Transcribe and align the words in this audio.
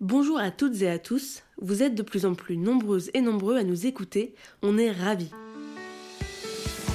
Bonjour 0.00 0.38
à 0.38 0.52
toutes 0.52 0.80
et 0.82 0.88
à 0.88 1.00
tous, 1.00 1.42
vous 1.60 1.82
êtes 1.82 1.96
de 1.96 2.04
plus 2.04 2.24
en 2.24 2.34
plus 2.34 2.56
nombreuses 2.56 3.10
et 3.14 3.20
nombreux 3.20 3.56
à 3.56 3.64
nous 3.64 3.84
écouter, 3.84 4.32
on 4.62 4.78
est 4.78 4.92
ravis. 4.92 5.32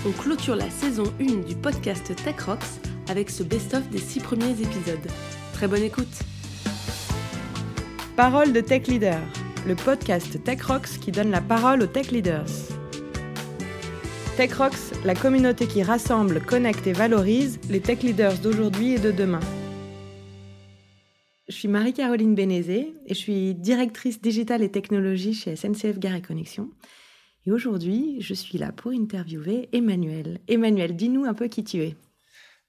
On 0.08 0.12
clôture 0.14 0.56
la 0.56 0.70
saison 0.70 1.04
1 1.20 1.46
du 1.46 1.54
podcast 1.54 2.16
Tech 2.24 2.40
Rocks 2.46 2.80
avec 3.10 3.30
ce 3.30 3.44
best-of 3.44 3.90
des 3.90 3.98
6 3.98 4.22
premiers 4.22 4.52
épisodes. 4.52 5.06
Très 5.52 5.68
bonne 5.68 5.84
écoute 5.84 6.18
Parole 8.16 8.54
de 8.54 8.62
Tech 8.62 8.88
Leader, 8.88 9.20
le 9.68 9.76
podcast 9.76 10.42
Tech 10.46 10.62
Rocks 10.62 10.98
qui 11.02 11.12
donne 11.12 11.32
la 11.32 11.42
parole 11.42 11.82
aux 11.82 11.88
Tech 11.88 12.10
Leaders. 12.10 12.48
Tech 14.38 14.54
Rocks, 14.54 14.96
la 15.04 15.14
communauté 15.14 15.68
qui 15.68 15.84
rassemble, 15.84 16.40
connecte 16.40 16.88
et 16.88 16.94
valorise 16.94 17.60
les 17.70 17.82
Tech 17.82 18.02
Leaders 18.02 18.38
d'aujourd'hui 18.38 18.94
et 18.94 19.00
de 19.00 19.12
demain. 19.12 19.42
Je 21.50 21.54
suis 21.54 21.68
Marie-Caroline 21.68 22.36
Bénézé 22.36 22.94
et 23.06 23.14
je 23.14 23.20
suis 23.20 23.54
directrice 23.54 24.22
digitale 24.22 24.64
et 24.64 24.72
technologie 24.72 25.34
chez 25.34 25.58
SNCF 25.58 26.00
Gare 26.00 26.16
et 26.16 26.22
Connexion. 26.22 26.70
Et 27.46 27.52
aujourd'hui, 27.52 28.22
je 28.22 28.34
suis 28.34 28.58
là 28.58 28.72
pour 28.72 28.92
interviewer 28.92 29.68
Emmanuel. 29.74 30.40
Emmanuel, 30.48 30.96
dis-nous 30.96 31.26
un 31.26 31.34
peu 31.34 31.50
qui 31.50 31.66
tu 31.66 31.80
es. 31.80 31.98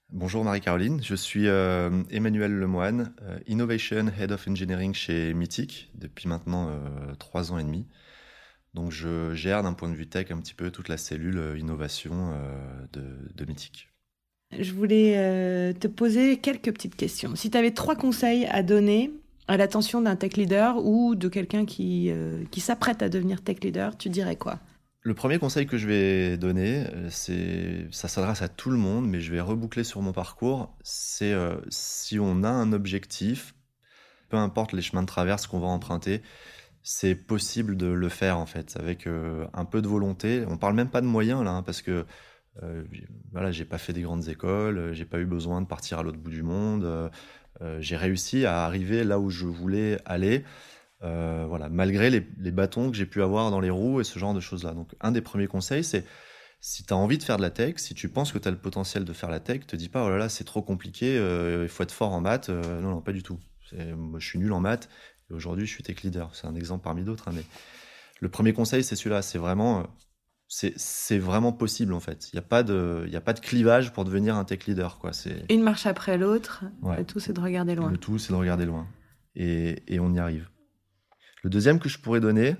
Bonjour 0.09 0.43
Marie-Caroline, 0.43 1.01
je 1.01 1.15
suis 1.15 1.47
euh, 1.47 2.03
Emmanuel 2.09 2.51
Lemoine, 2.51 3.15
euh, 3.21 3.39
Innovation 3.47 4.07
Head 4.19 4.33
of 4.33 4.45
Engineering 4.45 4.93
chez 4.93 5.33
Mythic 5.33 5.89
depuis 5.95 6.27
maintenant 6.27 6.67
euh, 6.69 7.15
trois 7.15 7.53
ans 7.53 7.57
et 7.57 7.63
demi. 7.63 7.87
Donc 8.73 8.91
je 8.91 9.33
gère 9.33 9.63
d'un 9.63 9.73
point 9.73 9.89
de 9.89 9.95
vue 9.95 10.07
tech 10.07 10.31
un 10.31 10.39
petit 10.41 10.53
peu 10.53 10.69
toute 10.69 10.89
la 10.89 10.97
cellule 10.97 11.57
innovation 11.57 12.37
de, 12.91 13.31
de 13.33 13.45
Mythic 13.45 13.87
je 14.51 14.73
voulais 14.73 15.13
euh, 15.17 15.73
te 15.73 15.87
poser 15.87 16.37
quelques 16.37 16.71
petites 16.71 16.95
questions. 16.95 17.35
Si 17.35 17.49
tu 17.49 17.57
avais 17.57 17.71
trois 17.71 17.95
conseils 17.95 18.45
à 18.45 18.63
donner 18.63 19.11
à 19.47 19.57
l'attention 19.57 20.01
d'un 20.01 20.15
tech 20.15 20.37
leader 20.37 20.83
ou 20.83 21.15
de 21.15 21.27
quelqu'un 21.27 21.65
qui, 21.65 22.09
euh, 22.09 22.43
qui 22.51 22.61
s'apprête 22.61 23.01
à 23.01 23.09
devenir 23.09 23.41
tech 23.41 23.57
leader, 23.61 23.97
tu 23.97 24.09
dirais 24.09 24.35
quoi? 24.35 24.59
Le 25.01 25.13
premier 25.13 25.37
conseil 25.37 25.67
que 25.67 25.77
je 25.77 25.87
vais 25.87 26.37
donner, 26.37 26.85
euh, 26.91 27.09
c'est 27.11 27.87
ça 27.91 28.07
s'adresse 28.07 28.41
à 28.41 28.47
tout 28.47 28.71
le 28.71 28.77
monde, 28.77 29.07
mais 29.07 29.19
je 29.19 29.31
vais 29.31 29.41
reboucler 29.41 29.83
sur 29.83 30.01
mon 30.01 30.13
parcours. 30.13 30.75
C'est 30.83 31.35
si 31.69 32.19
on 32.19 32.43
a 32.43 32.49
un 32.49 32.73
objectif, 32.73 33.53
peu 34.29 34.37
importe 34.37 34.73
les 34.73 34.81
chemins 34.81 35.03
de 35.03 35.07
traverse 35.07 35.45
qu'on 35.45 35.59
va 35.59 35.67
emprunter, 35.67 36.21
c'est 36.81 37.15
possible 37.15 37.77
de 37.77 37.87
le 37.87 38.09
faire 38.09 38.39
en 38.39 38.45
fait, 38.47 38.77
avec 38.79 39.07
un 39.07 39.65
peu 39.65 39.83
de 39.83 39.87
volonté. 39.87 40.43
On 40.47 40.57
parle 40.57 40.73
même 40.73 40.89
pas 40.89 41.01
de 41.01 41.07
moyens 41.07 41.43
là, 41.43 41.51
hein, 41.51 41.63
parce 41.63 41.83
que 41.83 42.05
voilà, 43.31 43.51
j'ai 43.51 43.65
pas 43.65 43.77
fait 43.77 43.93
des 43.93 44.01
grandes 44.01 44.27
écoles, 44.29 44.77
euh, 44.77 44.93
j'ai 44.93 45.05
pas 45.05 45.19
eu 45.19 45.25
besoin 45.25 45.61
de 45.61 45.67
partir 45.67 45.99
à 45.99 46.03
l'autre 46.03 46.17
bout 46.17 46.29
du 46.29 46.43
monde. 46.43 46.83
Euh, 46.83 47.09
j'ai 47.79 47.97
réussi 47.97 48.45
à 48.45 48.65
arriver 48.65 49.03
là 49.03 49.19
où 49.19 49.29
je 49.29 49.45
voulais 49.45 49.99
aller. 50.05 50.43
voilà, 51.01 51.69
malgré 51.69 52.09
les, 52.09 52.21
bâtons 52.51 52.89
que 52.91 52.97
j'ai 52.97 53.05
pu 53.05 53.21
avoir 53.21 53.51
dans 53.51 53.59
les 53.59 53.69
roues 53.69 54.01
et 54.01 54.03
ce 54.03 54.19
genre 54.19 54.33
de 54.33 54.39
choses-là. 54.39 54.73
Donc, 54.73 54.93
un 55.01 55.11
des 55.11 55.21
premiers 55.21 55.47
conseils, 55.47 55.83
c'est 55.83 56.05
si 56.59 56.83
tu 56.83 56.93
as 56.93 56.97
envie 56.97 57.17
de 57.17 57.23
faire 57.23 57.37
de 57.37 57.43
la 57.43 57.51
tech, 57.51 57.75
si 57.77 57.93
tu 57.93 58.09
penses 58.09 58.31
que 58.31 58.39
tu 58.39 58.47
as 58.47 58.51
le 58.51 58.57
potentiel 58.57 59.05
de 59.05 59.13
faire 59.13 59.29
la 59.29 59.39
tech, 59.39 59.67
te 59.67 59.75
dis 59.75 59.89
pas, 59.89 60.03
oh 60.03 60.09
là 60.09 60.17
là, 60.17 60.29
c'est 60.29 60.43
trop 60.45 60.61
compliqué, 60.61 61.15
il 61.15 61.67
faut 61.69 61.83
être 61.83 61.91
fort 61.91 62.11
en 62.11 62.21
maths. 62.21 62.49
non, 62.49 62.89
non, 62.91 63.01
pas 63.01 63.13
du 63.13 63.23
tout. 63.23 63.39
Moi, 63.73 64.19
je 64.19 64.27
suis 64.27 64.39
nul 64.39 64.51
en 64.51 64.59
maths 64.59 64.89
et 65.29 65.33
aujourd'hui, 65.33 65.65
je 65.65 65.71
suis 65.71 65.83
tech 65.83 66.01
leader. 66.01 66.33
C'est 66.33 66.47
un 66.47 66.55
exemple 66.55 66.83
parmi 66.83 67.03
d'autres. 67.03 67.27
Hein, 67.27 67.33
mais 67.35 67.43
le 68.19 68.29
premier 68.29 68.53
conseil, 68.53 68.83
c'est 68.83 68.95
celui-là. 68.95 69.21
C'est 69.21 69.37
vraiment 69.37 69.85
c'est 70.47 71.17
vraiment 71.17 71.51
possible 71.51 71.93
en 71.93 71.99
fait. 71.99 72.29
Il 72.31 72.35
n'y 72.35 72.39
a, 72.39 72.47
pas 72.47 72.63
de, 72.63 73.09
a 73.13 73.21
pas 73.21 73.33
de 73.33 73.39
clivage 73.39 73.91
pour 73.91 74.05
devenir 74.05 74.35
un 74.35 74.45
tech 74.45 74.65
leader. 74.67 74.99
Quoi. 74.99 75.11
Une 75.49 75.63
marche 75.63 75.85
après 75.85 76.17
l'autre, 76.17 76.63
le 76.83 77.03
tout 77.03 77.19
c'est 77.19 77.33
de 77.33 77.41
regarder 77.41 77.75
loin. 77.75 77.89
Le 77.89 77.97
tout 77.97 78.19
c'est 78.19 78.31
de 78.31 78.37
regarder 78.37 78.65
loin. 78.65 78.87
Et, 79.35 79.83
et, 79.93 79.99
on 79.99 80.13
y 80.13 80.19
arrive. 80.19 80.49
Le 81.43 81.49
deuxième 81.49 81.79
que 81.79 81.89
je 81.89 81.99
pourrais 81.99 82.21
donner, 82.21 82.55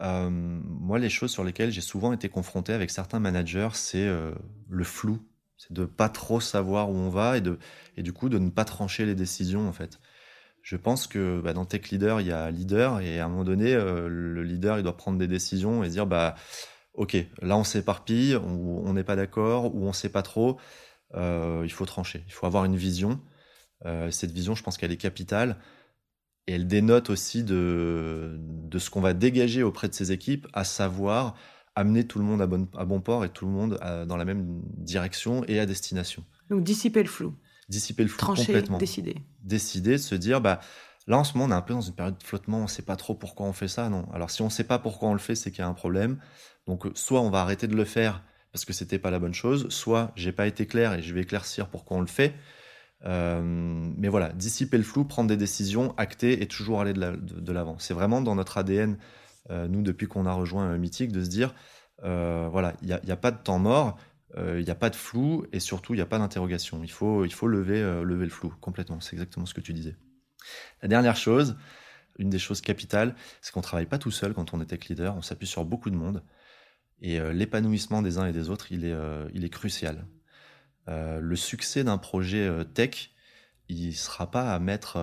euh, 0.00 0.28
moi 0.30 0.98
les 0.98 1.08
choses 1.08 1.30
sur 1.30 1.42
lesquelles 1.42 1.70
j'ai 1.70 1.80
souvent 1.80 2.12
été 2.12 2.28
confronté 2.28 2.72
avec 2.72 2.90
certains 2.90 3.18
managers, 3.18 3.70
c'est 3.72 4.06
euh, 4.06 4.32
le 4.68 4.84
flou. 4.84 5.20
C'est 5.56 5.72
de 5.72 5.84
pas 5.84 6.08
trop 6.08 6.40
savoir 6.40 6.90
où 6.90 6.94
on 6.94 7.08
va 7.08 7.36
et, 7.36 7.40
de, 7.40 7.58
et 7.96 8.02
du 8.02 8.12
coup 8.12 8.28
de 8.28 8.38
ne 8.38 8.50
pas 8.50 8.64
trancher 8.64 9.06
les 9.06 9.14
décisions 9.14 9.68
en 9.68 9.72
fait. 9.72 10.00
Je 10.62 10.76
pense 10.76 11.06
que 11.06 11.40
bah, 11.40 11.54
dans 11.54 11.64
Tech 11.64 11.88
Leader, 11.90 12.20
il 12.20 12.26
y 12.26 12.32
a 12.32 12.50
leader 12.50 13.00
et 13.00 13.18
à 13.18 13.24
un 13.24 13.28
moment 13.28 13.44
donné, 13.44 13.74
euh, 13.74 14.08
le 14.08 14.42
leader 14.42 14.78
il 14.78 14.82
doit 14.82 14.96
prendre 14.96 15.18
des 15.18 15.26
décisions 15.26 15.82
et 15.82 15.88
dire 15.88 16.06
bah 16.06 16.34
ok, 17.00 17.16
là 17.40 17.56
on 17.56 17.64
s'éparpille, 17.64 18.36
on 18.36 18.92
n'est 18.92 19.04
pas 19.04 19.16
d'accord, 19.16 19.74
ou 19.74 19.84
on 19.84 19.88
ne 19.88 19.92
sait 19.92 20.10
pas 20.10 20.20
trop, 20.20 20.60
euh, 21.14 21.62
il 21.64 21.72
faut 21.72 21.86
trancher, 21.86 22.22
il 22.26 22.32
faut 22.32 22.44
avoir 22.44 22.66
une 22.66 22.76
vision. 22.76 23.18
Euh, 23.86 24.10
cette 24.10 24.32
vision, 24.32 24.54
je 24.54 24.62
pense 24.62 24.76
qu'elle 24.76 24.92
est 24.92 24.98
capitale, 24.98 25.56
et 26.46 26.52
elle 26.52 26.66
dénote 26.66 27.08
aussi 27.08 27.42
de, 27.42 28.36
de 28.38 28.78
ce 28.78 28.90
qu'on 28.90 29.00
va 29.00 29.14
dégager 29.14 29.62
auprès 29.62 29.88
de 29.88 29.94
ces 29.94 30.12
équipes, 30.12 30.46
à 30.52 30.64
savoir 30.64 31.36
amener 31.74 32.06
tout 32.06 32.18
le 32.18 32.24
monde 32.26 32.42
à 32.42 32.46
bon, 32.46 32.68
à 32.76 32.84
bon 32.84 33.00
port 33.00 33.24
et 33.24 33.30
tout 33.30 33.46
le 33.46 33.52
monde 33.52 33.78
dans 34.06 34.16
la 34.18 34.26
même 34.26 34.60
direction 34.76 35.42
et 35.48 35.58
à 35.58 35.64
destination. 35.64 36.22
Donc 36.50 36.64
dissiper 36.64 37.02
le 37.02 37.08
flou. 37.08 37.34
Dissiper 37.70 38.02
le 38.02 38.10
flou 38.10 38.18
Trancher, 38.18 38.44
complètement. 38.44 38.76
décider. 38.76 39.16
Décider, 39.42 39.96
se 39.96 40.14
dire, 40.14 40.42
bah, 40.42 40.60
Là, 41.06 41.18
en 41.18 41.24
ce 41.24 41.36
moment, 41.36 41.46
on 41.52 41.56
est 41.56 41.58
un 41.58 41.62
peu 41.62 41.74
dans 41.74 41.80
une 41.80 41.94
période 41.94 42.16
de 42.18 42.22
flottement, 42.22 42.58
on 42.58 42.62
ne 42.62 42.68
sait 42.68 42.82
pas 42.82 42.94
trop 42.94 43.14
pourquoi 43.14 43.46
on 43.46 43.52
fait 43.52 43.66
ça, 43.66 43.88
non. 43.88 44.06
Alors, 44.12 44.30
si 44.30 44.42
on 44.42 44.46
ne 44.46 44.50
sait 44.50 44.64
pas 44.64 44.78
pourquoi 44.78 45.08
on 45.08 45.12
le 45.12 45.18
fait, 45.18 45.34
c'est 45.34 45.50
qu'il 45.50 45.60
y 45.60 45.64
a 45.64 45.68
un 45.68 45.74
problème. 45.74 46.20
Donc, 46.70 46.86
soit 46.94 47.20
on 47.20 47.30
va 47.30 47.40
arrêter 47.40 47.66
de 47.66 47.74
le 47.74 47.84
faire 47.84 48.22
parce 48.52 48.64
que 48.64 48.72
c'était 48.72 49.00
pas 49.00 49.10
la 49.10 49.18
bonne 49.18 49.34
chose, 49.34 49.68
soit 49.70 50.12
j'ai 50.14 50.30
pas 50.30 50.46
été 50.46 50.66
clair 50.66 50.92
et 50.92 51.02
je 51.02 51.12
vais 51.12 51.22
éclaircir 51.22 51.66
pourquoi 51.68 51.96
on 51.96 52.00
le 52.00 52.06
fait. 52.06 52.32
Euh, 53.06 53.42
mais 53.42 54.06
voilà, 54.06 54.28
dissiper 54.28 54.76
le 54.76 54.84
flou, 54.84 55.04
prendre 55.04 55.28
des 55.28 55.36
décisions, 55.36 55.94
acter 55.96 56.42
et 56.42 56.46
toujours 56.46 56.80
aller 56.80 56.92
de 56.92 57.52
l'avant. 57.52 57.76
C'est 57.80 57.92
vraiment 57.92 58.20
dans 58.20 58.36
notre 58.36 58.56
ADN, 58.56 58.98
euh, 59.50 59.66
nous, 59.66 59.82
depuis 59.82 60.06
qu'on 60.06 60.26
a 60.26 60.32
rejoint 60.32 60.78
Mythique, 60.78 61.10
de 61.10 61.24
se 61.24 61.28
dire, 61.28 61.56
euh, 62.04 62.48
voilà, 62.52 62.74
il 62.82 62.86
n'y 62.86 62.92
a, 62.92 63.00
a, 63.08 63.16
pas 63.16 63.32
de 63.32 63.38
temps 63.38 63.58
mort, 63.58 63.98
il 64.38 64.62
n'y 64.62 64.70
a 64.70 64.76
pas 64.76 64.90
de 64.90 64.96
flou 64.96 65.46
et 65.52 65.58
surtout, 65.58 65.94
il 65.94 65.96
n'y 65.96 66.02
a 66.02 66.06
pas 66.06 66.20
d'interrogation. 66.20 66.84
Il 66.84 66.90
faut, 66.92 67.24
il 67.24 67.32
faut 67.32 67.48
lever, 67.48 67.82
lever 68.04 68.26
le 68.26 68.30
flou 68.30 68.54
complètement. 68.60 69.00
C'est 69.00 69.14
exactement 69.14 69.44
ce 69.44 69.54
que 69.54 69.60
tu 69.60 69.72
disais. 69.72 69.96
La 70.82 70.88
dernière 70.88 71.16
chose, 71.16 71.56
une 72.20 72.30
des 72.30 72.38
choses 72.38 72.60
capitales, 72.60 73.16
c'est 73.40 73.50
qu'on 73.52 73.58
ne 73.58 73.64
travaille 73.64 73.86
pas 73.86 73.98
tout 73.98 74.12
seul 74.12 74.34
quand 74.34 74.54
on 74.54 74.60
est 74.60 74.66
tech 74.66 74.88
leader, 74.88 75.16
on 75.16 75.22
s'appuie 75.22 75.48
sur 75.48 75.64
beaucoup 75.64 75.90
de 75.90 75.96
monde. 75.96 76.22
Et 77.00 77.18
euh, 77.18 77.32
l'épanouissement 77.32 78.02
des 78.02 78.18
uns 78.18 78.26
et 78.26 78.32
des 78.32 78.50
autres, 78.50 78.72
il 78.72 78.84
est, 78.84 78.92
euh, 78.92 79.28
il 79.34 79.44
est 79.44 79.50
crucial. 79.50 80.06
Euh, 80.88 81.20
le 81.20 81.36
succès 81.36 81.84
d'un 81.84 81.98
projet 81.98 82.50
tech, 82.74 83.10
il 83.68 83.88
ne 83.88 83.92
sera 83.92 84.30
pas 84.30 84.54
à 84.54 84.58
mettre 84.58 84.98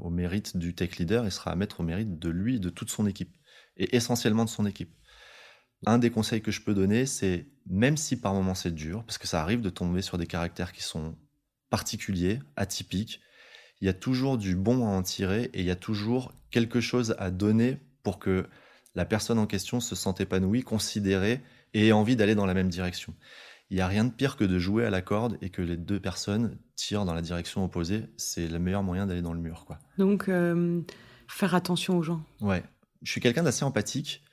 au 0.00 0.10
mérite 0.10 0.56
du 0.56 0.74
tech 0.74 0.96
leader, 0.96 1.24
il 1.24 1.32
sera 1.32 1.52
à 1.52 1.56
mettre 1.56 1.80
au 1.80 1.82
mérite 1.82 2.18
de 2.18 2.28
lui, 2.28 2.60
de 2.60 2.68
toute 2.68 2.90
son 2.90 3.06
équipe, 3.06 3.34
et 3.76 3.96
essentiellement 3.96 4.44
de 4.44 4.50
son 4.50 4.66
équipe. 4.66 4.92
Un 5.86 5.98
des 5.98 6.10
conseils 6.10 6.42
que 6.42 6.50
je 6.50 6.60
peux 6.60 6.74
donner, 6.74 7.06
c'est 7.06 7.46
même 7.66 7.96
si 7.96 8.20
par 8.20 8.34
moments 8.34 8.54
c'est 8.54 8.74
dur, 8.74 9.04
parce 9.04 9.16
que 9.16 9.26
ça 9.26 9.40
arrive 9.40 9.62
de 9.62 9.70
tomber 9.70 10.02
sur 10.02 10.18
des 10.18 10.26
caractères 10.26 10.72
qui 10.72 10.82
sont 10.82 11.16
particuliers, 11.70 12.40
atypiques, 12.56 13.20
il 13.80 13.86
y 13.86 13.88
a 13.88 13.94
toujours 13.94 14.38
du 14.38 14.56
bon 14.56 14.86
à 14.86 14.90
en 14.90 15.02
tirer 15.02 15.44
et 15.54 15.60
il 15.60 15.64
y 15.64 15.70
a 15.70 15.76
toujours 15.76 16.32
quelque 16.50 16.80
chose 16.80 17.14
à 17.18 17.30
donner 17.30 17.78
pour 18.02 18.18
que 18.18 18.48
la 18.98 19.04
personne 19.04 19.38
en 19.38 19.46
question 19.46 19.78
se 19.78 19.94
sente 19.94 20.20
épanouie, 20.20 20.64
considérée 20.64 21.40
et 21.72 21.86
ait 21.86 21.92
envie 21.92 22.16
d'aller 22.16 22.34
dans 22.34 22.46
la 22.46 22.54
même 22.54 22.68
direction. 22.68 23.14
Il 23.70 23.76
n'y 23.76 23.80
a 23.80 23.86
rien 23.86 24.04
de 24.04 24.10
pire 24.10 24.36
que 24.36 24.42
de 24.42 24.58
jouer 24.58 24.84
à 24.84 24.90
la 24.90 25.02
corde 25.02 25.38
et 25.40 25.50
que 25.50 25.62
les 25.62 25.76
deux 25.76 26.00
personnes 26.00 26.58
tirent 26.74 27.04
dans 27.04 27.14
la 27.14 27.22
direction 27.22 27.64
opposée. 27.64 28.06
C'est 28.16 28.48
le 28.48 28.58
meilleur 28.58 28.82
moyen 28.82 29.06
d'aller 29.06 29.22
dans 29.22 29.34
le 29.34 29.38
mur. 29.38 29.66
Quoi. 29.66 29.78
Donc, 29.98 30.28
euh, 30.28 30.80
faire 31.28 31.54
attention 31.54 31.96
aux 31.96 32.02
gens. 32.02 32.24
Ouais. 32.40 32.64
Je 33.02 33.12
suis 33.12 33.20
quelqu'un 33.20 33.44
d'assez 33.44 33.64
empathique. 33.64 34.24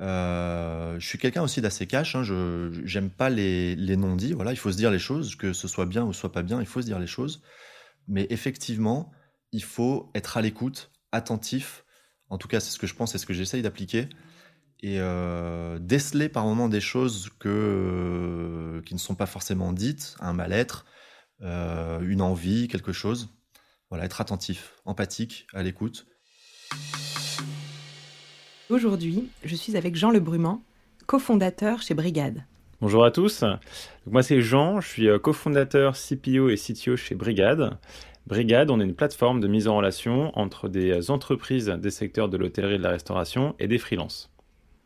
Euh, 0.00 0.96
je 1.00 1.04
suis 1.04 1.18
quelqu'un 1.18 1.42
aussi 1.42 1.60
d'assez 1.60 1.88
cash. 1.88 2.14
Hein. 2.14 2.22
Je 2.22 2.70
n'aime 2.94 3.10
pas 3.10 3.30
les, 3.30 3.74
les 3.74 3.96
non-dits. 3.96 4.32
Voilà, 4.32 4.52
il 4.52 4.58
faut 4.58 4.70
se 4.70 4.76
dire 4.76 4.92
les 4.92 5.00
choses, 5.00 5.34
que 5.34 5.52
ce 5.52 5.66
soit 5.66 5.86
bien 5.86 6.04
ou 6.04 6.12
soit 6.12 6.30
pas 6.30 6.42
bien, 6.42 6.60
il 6.60 6.66
faut 6.66 6.82
se 6.82 6.86
dire 6.86 7.00
les 7.00 7.08
choses. 7.08 7.42
Mais 8.06 8.28
effectivement, 8.30 9.10
il 9.50 9.64
faut 9.64 10.12
être 10.14 10.36
à 10.36 10.40
l'écoute, 10.40 10.92
attentif. 11.10 11.84
En 12.30 12.38
tout 12.38 12.48
cas, 12.48 12.60
c'est 12.60 12.70
ce 12.70 12.78
que 12.78 12.86
je 12.86 12.94
pense, 12.94 13.12
c'est 13.12 13.18
ce 13.18 13.26
que 13.26 13.32
j'essaye 13.32 13.62
d'appliquer. 13.62 14.08
Et 14.80 15.00
euh, 15.00 15.78
déceler 15.80 16.28
par 16.28 16.44
moments 16.44 16.68
des 16.68 16.80
choses 16.80 17.30
que, 17.40 17.48
euh, 17.48 18.82
qui 18.82 18.94
ne 18.94 18.98
sont 18.98 19.16
pas 19.16 19.26
forcément 19.26 19.72
dites, 19.72 20.16
un 20.20 20.32
mal-être, 20.32 20.84
euh, 21.42 22.00
une 22.02 22.22
envie, 22.22 22.68
quelque 22.68 22.92
chose. 22.92 23.30
Voilà, 23.90 24.04
être 24.04 24.20
attentif, 24.20 24.74
empathique, 24.84 25.46
à 25.54 25.62
l'écoute. 25.62 26.06
Aujourd'hui, 28.68 29.30
je 29.42 29.56
suis 29.56 29.76
avec 29.76 29.96
Jean 29.96 30.10
Le 30.10 30.22
cofondateur 31.06 31.80
chez 31.80 31.94
Brigade. 31.94 32.44
Bonjour 32.80 33.04
à 33.04 33.10
tous. 33.10 33.42
Moi, 34.06 34.22
c'est 34.22 34.42
Jean. 34.42 34.80
Je 34.80 34.88
suis 34.88 35.08
cofondateur, 35.20 35.94
CPO 35.96 36.50
et 36.50 36.56
CTO 36.56 36.96
chez 36.96 37.14
Brigade. 37.14 37.78
Brigade, 38.28 38.70
on 38.70 38.78
est 38.78 38.84
une 38.84 38.94
plateforme 38.94 39.40
de 39.40 39.48
mise 39.48 39.68
en 39.68 39.76
relation 39.78 40.38
entre 40.38 40.68
des 40.68 41.10
entreprises 41.10 41.68
des 41.68 41.90
secteurs 41.90 42.28
de 42.28 42.36
l'hôtellerie 42.36 42.74
et 42.74 42.78
de 42.78 42.82
la 42.82 42.90
restauration 42.90 43.54
et 43.58 43.68
des 43.68 43.78
freelances. 43.78 44.30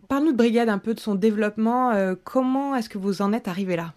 Parle-nous 0.06 0.30
de 0.30 0.36
Brigade 0.36 0.68
un 0.68 0.78
peu 0.78 0.94
de 0.94 1.00
son 1.00 1.16
développement. 1.16 1.90
Euh, 1.90 2.14
comment 2.22 2.76
est-ce 2.76 2.88
que 2.88 2.98
vous 2.98 3.20
en 3.20 3.32
êtes 3.32 3.48
arrivé 3.48 3.74
là? 3.74 3.94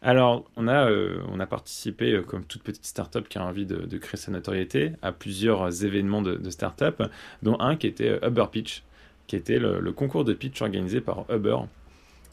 Alors, 0.00 0.46
on 0.56 0.66
a, 0.66 0.88
euh, 0.88 1.20
on 1.30 1.40
a 1.40 1.46
participé, 1.46 2.12
euh, 2.12 2.22
comme 2.22 2.44
toute 2.44 2.62
petite 2.62 2.86
startup 2.86 3.28
qui 3.28 3.36
a 3.36 3.44
envie 3.44 3.66
de, 3.66 3.98
créer 3.98 4.16
sa 4.16 4.32
notoriété, 4.32 4.92
à 5.02 5.12
plusieurs 5.12 5.84
événements 5.84 6.22
de, 6.22 6.36
de 6.36 6.48
startup, 6.48 7.02
dont 7.42 7.60
un 7.60 7.76
qui 7.76 7.88
était 7.88 8.18
Uber 8.26 8.46
Pitch, 8.50 8.82
qui 9.26 9.36
était 9.36 9.58
le, 9.58 9.78
le, 9.78 9.92
concours 9.92 10.24
de 10.24 10.32
pitch 10.32 10.62
organisé 10.62 11.02
par 11.02 11.26
Uber, 11.30 11.58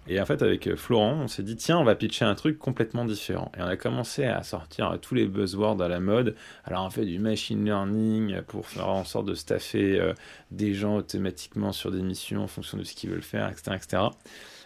et 0.07 0.19
en 0.19 0.25
fait, 0.25 0.41
avec 0.41 0.67
euh, 0.67 0.75
Florent, 0.75 1.13
on 1.23 1.27
s'est 1.27 1.43
dit, 1.43 1.55
tiens, 1.55 1.77
on 1.77 1.83
va 1.83 1.95
pitcher 1.95 2.25
un 2.25 2.35
truc 2.35 2.59
complètement 2.59 3.05
différent. 3.05 3.51
Et 3.57 3.61
on 3.61 3.65
a 3.65 3.77
commencé 3.77 4.25
à 4.25 4.43
sortir 4.43 4.97
tous 5.01 5.15
les 5.15 5.25
buzzwords 5.25 5.81
à 5.81 5.87
la 5.87 5.99
mode. 5.99 6.35
Alors, 6.65 6.85
on 6.85 6.89
fait 6.89 7.05
du 7.05 7.19
machine 7.19 7.63
learning 7.63 8.41
pour 8.41 8.67
faire 8.67 8.89
en 8.89 9.05
sorte 9.05 9.27
de 9.27 9.35
staffer 9.35 9.99
euh, 9.99 10.13
des 10.51 10.73
gens 10.73 10.97
automatiquement 10.97 11.71
sur 11.71 11.91
des 11.91 12.01
missions 12.01 12.43
en 12.43 12.47
fonction 12.47 12.77
de 12.77 12.83
ce 12.83 12.93
qu'ils 12.93 13.11
veulent 13.11 13.21
faire, 13.21 13.49
etc., 13.49 13.71
etc. 13.75 14.03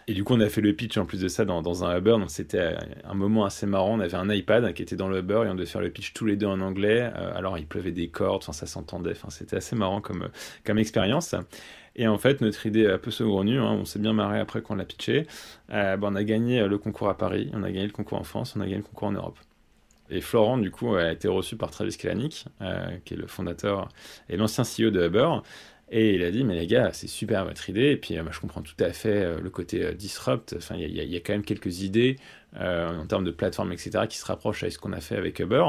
Et 0.08 0.14
du 0.14 0.24
coup, 0.24 0.34
on 0.34 0.40
a 0.40 0.48
fait 0.48 0.62
le 0.62 0.72
pitch 0.72 0.96
en 0.96 1.04
plus 1.04 1.20
de 1.20 1.28
ça 1.28 1.44
dans, 1.44 1.84
un 1.84 1.98
Uber. 1.98 2.12
Donc, 2.12 2.30
c'était 2.30 2.76
un 3.04 3.14
moment 3.14 3.44
assez 3.44 3.66
marrant. 3.66 3.94
On 3.94 4.00
avait 4.00 4.16
un 4.16 4.30
iPad 4.30 4.72
qui 4.72 4.82
était 4.82 4.96
dans 4.96 5.08
le 5.08 5.18
Uber 5.18 5.42
et 5.44 5.50
on 5.50 5.54
devait 5.54 5.66
faire 5.66 5.82
le 5.82 5.90
pitch 5.90 6.14
tous 6.14 6.24
les 6.24 6.36
deux 6.36 6.46
en 6.46 6.62
anglais. 6.62 7.12
Euh, 7.14 7.36
alors, 7.36 7.58
il 7.58 7.66
pleuvait 7.66 7.92
des 7.92 8.08
cordes, 8.08 8.42
ça 8.42 8.66
s'entendait. 8.66 9.12
C'était 9.28 9.56
assez 9.56 9.76
marrant 9.76 10.00
comme, 10.00 10.30
comme 10.64 10.78
expérience. 10.78 11.34
Et 11.96 12.06
en 12.06 12.18
fait, 12.18 12.40
notre 12.40 12.64
idée 12.66 12.86
un 12.86 12.98
peu 12.98 13.10
saugrenue, 13.10 13.58
hein, 13.58 13.76
on 13.80 13.84
s'est 13.84 13.98
bien 13.98 14.12
marré 14.12 14.38
après 14.40 14.62
qu'on 14.62 14.76
l'a 14.76 14.84
pitché. 14.84 15.26
Euh, 15.70 15.96
ben, 15.96 16.12
on 16.12 16.14
a 16.14 16.24
gagné 16.24 16.66
le 16.66 16.78
concours 16.78 17.08
à 17.08 17.16
Paris, 17.16 17.50
on 17.54 17.62
a 17.62 17.70
gagné 17.70 17.86
le 17.86 17.92
concours 17.92 18.18
en 18.18 18.24
France, 18.24 18.54
on 18.56 18.60
a 18.60 18.64
gagné 18.64 18.76
le 18.76 18.82
concours 18.82 19.08
en 19.08 19.12
Europe. 19.12 19.38
Et 20.10 20.20
Florent, 20.20 20.58
du 20.58 20.70
coup, 20.70 20.94
a 20.94 21.12
été 21.12 21.28
reçu 21.28 21.56
par 21.56 21.70
Travis 21.70 21.96
Kalanick, 21.96 22.46
euh, 22.62 22.96
qui 23.04 23.14
est 23.14 23.16
le 23.16 23.26
fondateur 23.26 23.88
et 24.28 24.36
l'ancien 24.36 24.64
CEO 24.64 24.90
de 24.90 25.06
Uber. 25.06 25.28
Et 25.90 26.14
il 26.14 26.22
a 26.22 26.30
dit, 26.30 26.44
mais 26.44 26.54
les 26.54 26.66
gars, 26.66 26.92
c'est 26.92 27.08
super 27.08 27.44
votre 27.44 27.68
idée. 27.68 27.90
Et 27.90 27.96
puis, 27.96 28.18
euh, 28.18 28.22
je 28.30 28.40
comprends 28.40 28.62
tout 28.62 28.76
à 28.80 28.92
fait 28.92 29.40
le 29.40 29.50
côté 29.50 29.92
disrupt. 29.94 30.54
Enfin, 30.56 30.76
il 30.76 30.88
y, 30.90 31.04
y, 31.04 31.16
a 31.16 31.20
quand 31.20 31.32
même 31.32 31.44
quelques 31.44 31.82
idées 31.82 32.16
en 32.54 33.06
termes 33.06 33.24
de 33.24 33.30
plateforme, 33.30 33.72
etc., 33.72 34.06
qui 34.08 34.16
se 34.16 34.24
rapprochent 34.24 34.62
avec 34.62 34.72
ce 34.72 34.78
qu'on 34.78 34.92
a 34.92 35.00
fait 35.00 35.16
avec 35.16 35.38
Uber. 35.40 35.64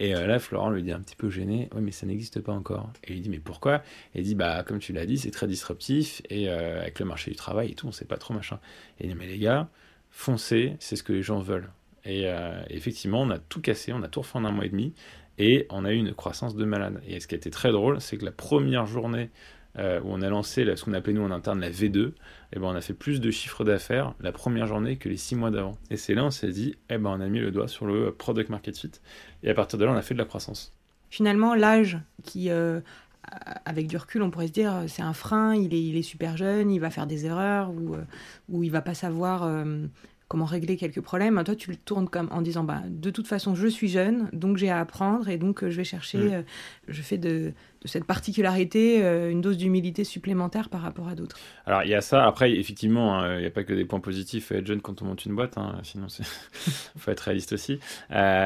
Et 0.00 0.14
euh, 0.14 0.26
là, 0.26 0.38
Florent 0.38 0.70
lui 0.70 0.82
dit 0.82 0.92
un 0.92 1.00
petit 1.00 1.14
peu 1.14 1.28
gêné, 1.28 1.68
ouais, 1.74 1.82
mais 1.82 1.92
ça 1.92 2.06
n'existe 2.06 2.40
pas 2.40 2.52
encore. 2.52 2.90
Et 3.04 3.10
il 3.10 3.16
lui 3.16 3.20
dit, 3.20 3.28
mais 3.28 3.38
pourquoi? 3.38 3.82
Et 4.14 4.20
il 4.20 4.24
dit, 4.24 4.34
bah, 4.34 4.64
comme 4.64 4.78
tu 4.78 4.94
l'as 4.94 5.04
dit, 5.04 5.18
c'est 5.18 5.30
très 5.30 5.46
disruptif, 5.46 6.22
et 6.30 6.48
euh, 6.48 6.80
avec 6.80 6.98
le 6.98 7.04
marché 7.04 7.30
du 7.30 7.36
travail 7.36 7.72
et 7.72 7.74
tout, 7.74 7.86
on 7.86 7.92
sait 7.92 8.06
pas 8.06 8.16
trop 8.16 8.32
machin. 8.32 8.58
Et 8.98 9.04
il 9.04 9.10
dit, 9.10 9.14
mais 9.14 9.26
les 9.26 9.38
gars, 9.38 9.68
foncez, 10.10 10.74
c'est 10.80 10.96
ce 10.96 11.02
que 11.02 11.12
les 11.12 11.22
gens 11.22 11.40
veulent. 11.40 11.70
Et 12.06 12.22
euh, 12.24 12.62
effectivement, 12.70 13.20
on 13.20 13.30
a 13.30 13.38
tout 13.38 13.60
cassé, 13.60 13.92
on 13.92 14.02
a 14.02 14.08
tout 14.08 14.20
refait 14.20 14.38
en 14.38 14.46
un 14.46 14.52
mois 14.52 14.64
et 14.64 14.70
demi, 14.70 14.94
et 15.36 15.66
on 15.68 15.84
a 15.84 15.92
eu 15.92 15.96
une 15.96 16.14
croissance 16.14 16.56
de 16.56 16.64
malade. 16.64 17.02
Et 17.06 17.20
ce 17.20 17.26
qui 17.26 17.34
a 17.34 17.38
été 17.38 17.50
très 17.50 17.70
drôle, 17.70 18.00
c'est 18.00 18.16
que 18.16 18.24
la 18.24 18.32
première 18.32 18.86
journée 18.86 19.28
où 19.76 19.80
on 20.04 20.20
a 20.20 20.28
lancé 20.28 20.64
ce 20.76 20.84
qu'on 20.84 20.92
appelait 20.92 21.12
nous 21.12 21.22
en 21.22 21.30
interne 21.30 21.60
la 21.60 21.70
V2, 21.70 22.12
eh 22.52 22.58
ben, 22.58 22.66
on 22.66 22.74
a 22.74 22.80
fait 22.80 22.94
plus 22.94 23.20
de 23.20 23.30
chiffre 23.30 23.64
d'affaires 23.64 24.14
la 24.20 24.32
première 24.32 24.66
journée 24.66 24.96
que 24.96 25.08
les 25.08 25.16
six 25.16 25.36
mois 25.36 25.50
d'avant. 25.50 25.78
Et 25.90 25.96
c'est 25.96 26.14
là 26.14 26.24
on 26.24 26.30
s'est 26.30 26.50
dit, 26.50 26.76
eh 26.88 26.98
ben, 26.98 27.10
on 27.10 27.20
a 27.20 27.28
mis 27.28 27.38
le 27.38 27.50
doigt 27.50 27.68
sur 27.68 27.86
le 27.86 28.12
product 28.12 28.50
market 28.50 28.76
fit. 28.76 28.90
Et 29.42 29.50
à 29.50 29.54
partir 29.54 29.78
de 29.78 29.84
là, 29.84 29.92
on 29.92 29.96
a 29.96 30.02
fait 30.02 30.14
de 30.14 30.18
la 30.18 30.24
croissance. 30.24 30.72
Finalement, 31.10 31.54
l'âge 31.54 31.98
qui, 32.24 32.50
euh, 32.50 32.80
avec 33.64 33.86
du 33.86 33.96
recul, 33.96 34.22
on 34.22 34.30
pourrait 34.30 34.48
se 34.48 34.52
dire, 34.52 34.84
c'est 34.86 35.02
un 35.02 35.12
frein, 35.12 35.54
il 35.54 35.96
est, 35.96 36.02
super 36.02 36.36
jeune, 36.36 36.70
il 36.70 36.78
va 36.78 36.90
faire 36.90 37.06
des 37.06 37.26
erreurs, 37.26 37.70
ou, 37.70 37.94
euh, 37.94 38.04
ou 38.48 38.62
il 38.62 38.70
va 38.70 38.80
pas 38.80 38.94
savoir 38.94 39.42
euh, 39.42 39.86
comment 40.30 40.44
régler 40.44 40.76
quelques 40.76 41.00
problèmes. 41.00 41.42
Toi, 41.42 41.56
tu 41.56 41.70
le 41.70 41.76
tournes 41.76 42.08
comme 42.08 42.28
en 42.30 42.40
disant, 42.40 42.62
bah, 42.62 42.82
de 42.88 43.10
toute 43.10 43.26
façon, 43.26 43.56
je 43.56 43.66
suis 43.66 43.88
jeune, 43.88 44.30
donc 44.32 44.58
j'ai 44.58 44.70
à 44.70 44.78
apprendre, 44.78 45.28
et 45.28 45.38
donc 45.38 45.68
je 45.68 45.76
vais 45.76 45.82
chercher, 45.82 46.18
mm. 46.18 46.44
je 46.86 47.02
fais 47.02 47.18
de, 47.18 47.52
de, 47.82 47.88
cette 47.88 48.04
particularité 48.04 49.00
une 49.28 49.40
dose 49.40 49.56
d'humilité 49.56 50.04
supplémentaire 50.04 50.68
par 50.68 50.82
rapport 50.82 51.08
à 51.08 51.16
d'autres. 51.16 51.36
Alors, 51.66 51.82
il 51.82 51.90
y 51.90 51.96
a 51.96 52.00
ça. 52.00 52.24
Après, 52.24 52.52
effectivement, 52.52 53.18
hein, 53.18 53.38
il 53.38 53.40
n'y 53.40 53.46
a 53.46 53.50
pas 53.50 53.64
que 53.64 53.72
des 53.72 53.84
points 53.84 53.98
positifs 53.98 54.52
à 54.52 54.58
être 54.58 54.66
jeune 54.68 54.80
quand 54.80 55.02
on 55.02 55.06
monte 55.06 55.26
une 55.26 55.34
boîte, 55.34 55.58
hein, 55.58 55.80
sinon 55.82 56.06
il 56.06 56.24
faut 56.96 57.10
être 57.10 57.20
réaliste 57.20 57.52
aussi. 57.52 57.80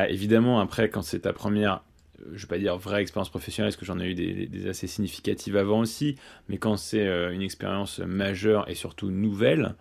évidemment, 0.09 0.61
après, 0.61 0.89
quand 0.89 1.03
c'est 1.03 1.21
ta 1.21 1.35
première 1.35 1.83
je 2.33 2.43
vais 2.43 2.49
pas 2.49 2.59
dire 2.59 2.79
vraie 2.79 3.03
expérience 3.03 3.29
professionnelle, 3.29 3.71
parce 3.71 3.77
que 3.77 3.85
j'en 3.85 3.99
ai 4.01 4.07
eu 4.07 4.15
des, 4.15 4.69
assez 4.69 4.87
significatives 4.87 5.59
avant 5.59 5.81
aussi, 5.81 6.17
mais 6.49 6.57
quand 6.57 6.79
c'est 6.79 7.07
une 7.07 7.43
expérience 7.43 7.99
majeure 7.99 8.71
et 8.71 8.75
surtout 8.75 9.11
nouvelle, 9.11 9.75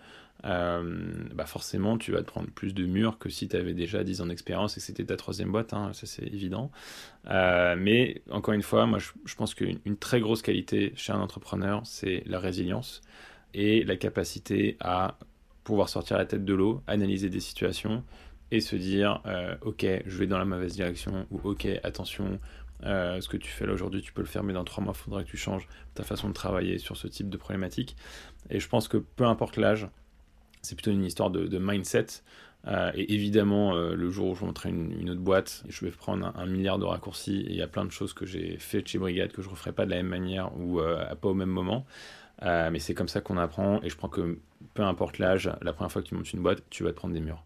euh, 0.46 1.24
bah 1.34 1.46
forcément, 1.46 1.98
tu 1.98 2.12
vas 2.12 2.20
te 2.20 2.28
prendre 2.28 2.50
plus 2.50 2.74
de 2.74 2.86
murs 2.86 3.18
que 3.18 3.30
si 3.30 3.48
tu 3.48 3.56
avais 3.56 3.74
déjà 3.74 4.04
10 4.04 4.22
ans 4.22 4.26
d'expérience 4.26 4.78
et 4.78 4.82
que 4.82 4.86
c'était 4.86 5.06
ta 5.06 5.16
troisième 5.16 5.52
boîte, 5.52 5.74
hein, 5.74 5.92
ça 5.94 6.06
c'est 6.06 6.26
évident. 6.26 6.72
Euh, 7.30 7.76
mais 7.78 8.22
encore 8.30 8.54
une 8.54 8.62
fois, 8.62 8.86
moi 8.86 9.00
je, 9.00 9.36
pense 9.36 9.54
qu'une 9.54 9.98
très 10.00 10.20
grosse 10.20 10.42
qualité 10.42 10.92
chez 10.96 11.14
un 11.14 11.20
entrepreneur, 11.20 11.82
c'est 11.86 12.24
la 12.26 12.40
résilience 12.40 13.02
et 13.54 13.84
la 13.84 13.96
capacité 13.96 14.76
à 14.80 15.18
pouvoir 15.64 15.88
sortir 15.88 16.18
la 16.18 16.26
tête 16.26 16.44
de 16.44 16.54
l'eau, 16.54 16.82
analyser 16.88 17.30
des 17.30 17.40
situations 17.40 18.04
et 18.52 18.60
se 18.60 18.76
dire 18.76 19.22
euh, 19.26 19.56
ok, 19.62 19.86
je 20.06 20.18
vais 20.18 20.28
dans 20.28 20.38
la 20.38 20.46
mauvaise 20.46 20.74
direction 20.74 21.26
ou 21.32 21.40
ok, 21.44 21.68
attention, 21.84 22.40
ce 22.82 23.30
que 23.30 23.38
tu 23.38 23.50
fais 23.50 23.66
là 23.66 23.72
aujourd'hui, 23.72 24.02
tu 24.02 24.12
peux 24.12 24.22
le 24.22 24.28
faire, 24.28 24.44
mais 24.44 24.52
dans 24.52 24.66
trois 24.66 24.84
mois, 24.84 24.94
il 24.94 25.00
faudra 25.00 25.24
que 25.24 25.30
tu 25.30 25.38
changes 25.38 25.70
ta 25.94 26.04
façon 26.04 26.28
de 26.28 26.34
travailler 26.34 26.80
sur 26.80 26.98
ce 26.98 27.08
type 27.08 27.30
de 27.30 27.38
problématique. 27.38 27.96
Et 28.50 28.60
je 28.60 28.68
pense 28.68 28.90
que 28.90 28.98
peu 28.98 29.24
importe 29.24 29.56
l'âge, 29.56 29.88
c'est 30.64 30.76
plutôt 30.76 30.92
une 30.92 31.04
histoire 31.04 31.30
de, 31.30 31.58
mindset. 31.60 32.08
Euh, 32.66 32.92
et 32.96 33.14
évidemment, 33.14 33.76
euh, 33.76 33.94
le 33.94 34.10
jour 34.10 34.30
où 34.30 34.36
je 34.36 34.46
montrerai 34.46 34.70
une, 34.70 35.10
autre 35.10 35.20
boîte, 35.20 35.64
je 35.68 35.86
vais 35.86 35.92
prendre 35.92 36.32
un, 36.36 36.46
milliard 36.46 36.80
de 36.80 36.86
raccourcis. 36.86 37.46
Il 37.48 37.56
y 37.56 37.62
a 37.62 37.68
plein 37.68 37.86
de 37.86 37.92
choses 37.92 38.14
que 38.14 38.26
j'ai 38.26 38.58
fait 38.58 38.88
chez 38.88 38.98
Brigade 38.98 39.34
que 39.34 39.42
je 39.42 39.48
ne 39.48 39.52
referai 39.52 39.74
pas 39.74 39.86
de 39.86 39.92
la 39.92 39.98
même 39.98 40.08
manière 40.08 40.58
ou 40.58 40.80
euh, 40.80 41.14
pas 41.16 41.30
au 41.30 41.34
même 41.34 41.50
moment. 41.50 41.86
mais 42.42 42.80
c'est 42.80 42.94
comme 42.94 43.10
ça 43.10 43.22
qu'on 43.22 43.38
apprend. 43.38 43.82
Et 43.84 43.90
je 43.90 43.98
crois 43.98 44.10
que 44.10 44.40
peu 44.74 44.84
importe 44.84 45.20
l'âge, 45.20 45.52
la 45.62 45.74
première 45.74 45.92
fois 45.92 46.02
que 46.02 46.08
tu 46.08 46.16
montes 46.16 46.32
une 46.34 46.42
boîte, 46.42 46.64
tu 46.70 46.84
vas 46.84 46.92
te 46.92 46.96
prendre 46.96 47.14
des 47.14 47.22
murs. 47.22 47.44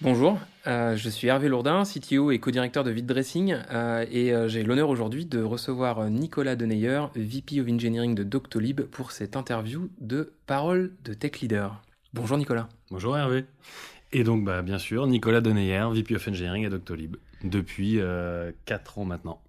Bonjour, 0.00 0.38
euh, 0.68 0.96
je 0.96 1.08
suis 1.08 1.26
Hervé 1.26 1.48
Lourdin, 1.48 1.82
CTO 1.82 2.30
et 2.30 2.38
co-directeur 2.38 2.84
de 2.84 2.92
Vite 2.92 3.06
Dressing, 3.06 3.56
euh, 3.72 4.06
et 4.12 4.32
euh, 4.32 4.46
j'ai 4.46 4.62
l'honneur 4.62 4.90
aujourd'hui 4.90 5.26
de 5.26 5.42
recevoir 5.42 6.08
Nicolas 6.08 6.54
Deneyer, 6.54 7.06
VP 7.16 7.60
of 7.60 7.68
Engineering 7.68 8.14
de 8.14 8.22
Doctolib, 8.22 8.82
pour 8.82 9.10
cette 9.10 9.34
interview 9.34 9.90
de 10.00 10.34
Parole 10.46 10.92
de 11.02 11.14
Tech 11.14 11.40
Leader. 11.40 11.82
Bonjour 12.14 12.38
Nicolas. 12.38 12.68
Bonjour 12.92 13.18
Hervé. 13.18 13.44
Et 14.12 14.22
donc, 14.22 14.44
bah, 14.44 14.62
bien 14.62 14.78
sûr, 14.78 15.04
Nicolas 15.08 15.40
Deneyer, 15.40 15.88
VP 15.92 16.14
of 16.14 16.28
Engineering 16.28 16.64
à 16.64 16.70
Doctolib, 16.70 17.16
depuis 17.42 17.98
4 18.66 18.98
ans 19.00 19.04
maintenant. 19.04 19.42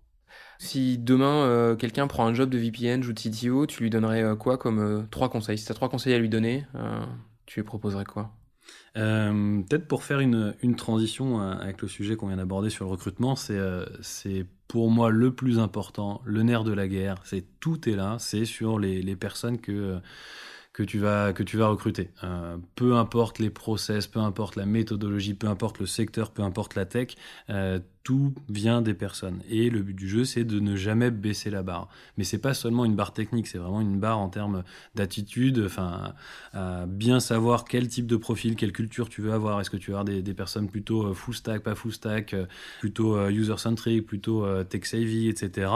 Si 0.58 0.98
demain 0.98 1.76
quelqu'un 1.78 2.08
prend 2.08 2.26
un 2.26 2.34
job 2.34 2.50
de 2.50 2.58
VPN 2.58 3.06
ou 3.06 3.14
de 3.14 3.20
CTO, 3.20 3.68
tu 3.68 3.84
lui 3.84 3.92
donnerais 3.92 4.36
quoi 4.36 4.58
comme 4.58 5.08
trois 5.12 5.30
conseils? 5.30 5.60
Si 5.60 5.66
tu 5.66 5.72
as 5.72 5.76
trois 5.76 5.90
conseils 5.90 6.16
à 6.16 6.18
lui 6.18 6.28
donner, 6.28 6.66
tu 7.46 7.60
lui 7.60 7.66
proposerais 7.66 8.06
quoi? 8.06 8.32
Euh, 8.98 9.62
peut-être 9.62 9.88
pour 9.88 10.04
faire 10.04 10.20
une, 10.20 10.56
transition 10.76 11.42
euh, 11.42 11.54
avec 11.54 11.82
le 11.82 11.88
sujet 11.88 12.16
qu'on 12.16 12.28
vient 12.28 12.38
d'aborder 12.38 12.70
sur 12.70 12.86
le 12.86 12.92
recrutement, 12.92 13.36
c'est 13.36 13.58
euh, 13.58 13.86
c'est 14.02 14.46
pour 14.68 14.90
moi 14.92 15.10
le 15.10 15.34
plus 15.34 15.60
important, 15.60 16.22
le 16.26 16.44
nerf 16.44 16.64
de 16.64 16.74
la 16.74 16.88
guerre. 16.88 17.22
C'est 17.24 17.46
tout 17.60 17.88
est 17.90 17.96
là, 17.96 18.18
c'est 18.20 18.46
sur 18.46 18.80
les, 18.80 19.02
les 19.02 19.16
personnes 19.16 19.60
que 19.60 20.00
que 20.74 20.84
tu 20.84 21.00
vas 21.00 21.34
que 21.34 21.44
tu 21.44 21.58
vas 21.58 21.68
recruter. 21.68 22.12
peu 22.76 22.96
importe 22.96 23.40
les 23.40 23.50
process, 23.50 24.08
peu 24.08 24.20
importe 24.20 24.56
la 24.56 24.66
méthodologie, 24.66 25.34
peu 25.34 25.48
importe 25.48 25.80
le 25.80 25.86
secteur, 25.86 26.32
peu 26.32 26.44
importe 26.44 26.76
la 26.76 26.86
tech, 26.86 27.16
tout 28.04 28.34
vient 28.50 28.82
des 28.82 28.94
personnes. 28.94 29.42
Et 29.50 29.70
le 29.70 29.82
but 29.82 29.94
du 29.96 30.08
jeu, 30.08 30.26
c'est 30.26 30.44
de 30.44 30.60
ne 30.60 30.76
jamais 30.76 31.12
baisser 31.12 31.50
la 31.50 31.64
barre. 31.64 31.90
Mais 32.18 32.24
c'est 32.24 32.40
pas 32.40 32.54
seulement 32.54 32.86
une 32.86 32.96
barre 32.96 33.14
technique, 33.14 33.48
c'est 33.48 33.58
vraiment 33.58 33.82
une 33.82 34.00
barre 34.00 34.20
en 34.20 34.30
termes 34.30 34.64
d'attitude, 34.96 35.64
enfin, 35.66 36.14
bien 36.88 37.20
savoir 37.20 37.66
quel 37.66 37.88
type 37.88 38.08
de 38.08 38.18
profil, 38.18 38.56
quelle 38.56 38.72
culture 38.72 39.10
tu 39.10 39.22
veux 39.22 39.34
avoir. 39.34 39.60
Est-ce 39.62 39.70
que 39.70 39.78
tu 39.78 39.92
veux 39.92 39.98
avoir 39.98 40.06
des, 40.06 40.34
personnes 40.34 40.70
plutôt 40.70 41.08
euh, 41.08 41.14
full 41.14 41.34
stack, 41.34 41.64
pas 41.64 41.76
full 41.76 41.92
stack, 41.92 42.34
euh, 42.34 42.46
plutôt 42.80 43.16
euh, 43.16 43.30
user-centric, 43.30 44.06
plutôt 44.06 44.46
tech 44.66 44.86
savvy, 44.86 45.28
etc. 45.28 45.72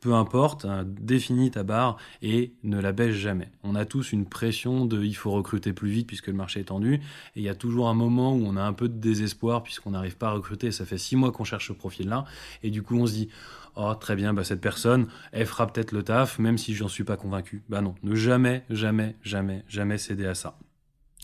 Peu 0.00 0.14
importe, 0.14 0.64
hein, 0.64 0.84
définis 0.86 1.50
ta 1.50 1.62
barre 1.62 1.96
et 2.22 2.52
ne 2.62 2.80
la 2.80 2.92
baisse 2.92 3.14
jamais. 3.14 3.50
On 3.62 3.74
a 3.74 3.84
tous 3.84 4.12
une 4.12 4.26
pression 4.26 4.86
de 4.86 5.02
il 5.02 5.14
faut 5.14 5.30
recruter 5.32 5.72
plus 5.72 5.90
vite 5.90 6.06
puisque 6.06 6.28
le 6.28 6.34
marché 6.34 6.60
est 6.60 6.64
tendu. 6.64 6.94
Et 6.94 7.00
il 7.36 7.42
y 7.42 7.48
a 7.48 7.54
toujours 7.54 7.88
un 7.88 7.94
moment 7.94 8.34
où 8.34 8.44
on 8.44 8.56
a 8.56 8.62
un 8.62 8.72
peu 8.72 8.88
de 8.88 8.98
désespoir 8.98 9.62
puisqu'on 9.62 9.90
n'arrive 9.90 10.16
pas 10.16 10.28
à 10.28 10.32
recruter. 10.32 10.70
Ça 10.70 10.84
fait 10.84 10.98
six 10.98 11.16
mois 11.16 11.32
qu'on 11.32 11.44
cherche 11.44 11.63
ce 11.66 11.72
profil-là. 11.72 12.24
Et 12.62 12.70
du 12.70 12.82
coup, 12.82 12.96
on 12.96 13.06
se 13.06 13.12
dit, 13.12 13.28
oh, 13.76 13.94
très 13.94 14.16
bien, 14.16 14.34
bah, 14.34 14.44
cette 14.44 14.60
personne, 14.60 15.08
elle 15.32 15.46
fera 15.46 15.66
peut-être 15.66 15.92
le 15.92 16.02
taf, 16.02 16.38
même 16.38 16.58
si 16.58 16.74
j'en 16.74 16.88
suis 16.88 17.04
pas 17.04 17.16
convaincu. 17.16 17.62
Bah 17.68 17.80
non, 17.80 17.94
ne 18.02 18.14
jamais, 18.14 18.64
jamais, 18.70 19.16
jamais, 19.22 19.64
jamais 19.68 19.98
céder 19.98 20.26
à 20.26 20.34
ça. 20.34 20.56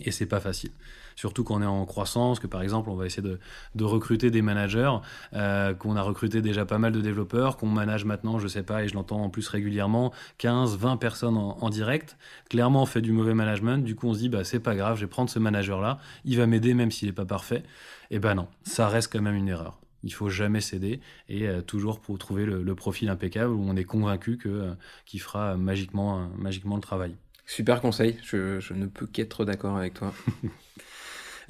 Et 0.05 0.11
c'est 0.11 0.27
pas 0.27 0.41
facile. 0.41 0.71
Surtout 1.15 1.45
quand 1.45 1.57
on 1.57 1.63
est 1.63 1.67
en 1.67 1.85
croissance, 1.85 2.41
que 2.41 2.47
par 2.47 2.63
exemple 2.63 2.89
on 2.89 2.95
va 2.95 3.05
essayer 3.05 3.23
de, 3.23 3.85
recruter 3.85 4.31
des 4.31 4.41
managers, 4.41 4.93
euh, 5.35 5.75
qu'on 5.75 5.97
a 5.97 6.01
recruté 6.01 6.41
déjà 6.41 6.65
pas 6.65 6.79
mal 6.79 6.93
de 6.93 7.01
développeurs, 7.03 7.59
qu'on 7.59 7.67
manage 7.67 8.07
maintenant, 8.07 8.39
je 8.39 8.49
sais 8.49 8.63
pas, 8.63 8.85
et 8.85 8.89
je 8.89 8.95
l'entends 8.95 9.23
en 9.23 9.29
plus 9.29 9.47
régulièrement, 9.49 10.13
15, 10.39 10.79
20 10.79 10.97
personnes 10.97 11.37
en, 11.37 11.69
direct. 11.69 12.17
Clairement 12.49 12.83
on 12.83 12.87
fait 12.87 13.03
du 13.03 13.13
mauvais 13.13 13.35
management, 13.35 13.85
du 13.85 13.95
coup 13.95 14.09
on 14.09 14.15
se 14.15 14.21
dit 14.21 14.31
bah 14.31 14.45
c'est 14.45 14.61
pas 14.61 14.75
grave, 14.75 14.97
je 14.97 15.03
vais 15.03 15.11
prendre 15.11 15.29
ce 15.29 15.39
manager 15.39 15.83
là, 15.83 15.99
il 16.25 16.39
va 16.39 16.47
m'aider 16.47 16.73
même 16.73 16.91
s'il 16.91 17.09
est 17.09 17.13
pas 17.13 17.27
parfait. 17.27 17.65
Et 18.11 18.19
ben 18.19 18.35
non, 18.35 18.49
ça 18.63 18.89
reste 18.89 19.13
quand 19.13 19.21
même 19.21 19.37
une 19.37 19.49
erreur. 19.49 19.80
Il 20.03 20.13
faut 20.13 20.29
jamais 20.29 20.61
céder 20.61 21.01
et 21.29 21.47
euh, 21.47 21.61
toujours 21.63 22.01
pour 22.01 22.19
trouver 22.19 22.47
le, 22.47 22.75
profil 22.75 23.09
impeccable 23.09 23.53
où 23.53 23.63
on 23.63 23.77
est 23.77 23.85
convaincu 23.85 24.39
que 24.39 24.49
euh, 24.49 24.73
qu'il 25.05 25.21
fera 25.21 25.57
magiquement 25.57 26.31
magiquement 26.37 26.77
le 26.77 26.83
travail. 26.83 27.17
Super 27.47 27.81
conseil, 27.81 28.17
je, 28.25 28.61
je 28.61 28.75
ne 28.75 28.87
peux 28.87 29.07
qu'être 29.07 29.45
d'accord 29.45 29.77
avec 29.77 29.95
toi. 29.95 30.15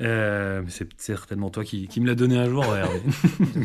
Euh, 0.00 0.62
c'est 0.68 0.88
certainement 1.00 1.50
toi 1.50 1.64
qui, 1.64 1.86
qui 1.86 2.00
me 2.00 2.06
l'as 2.06 2.14
donné 2.14 2.38
un 2.38 2.46
jour, 2.46 2.64
Hervé. 2.64 3.02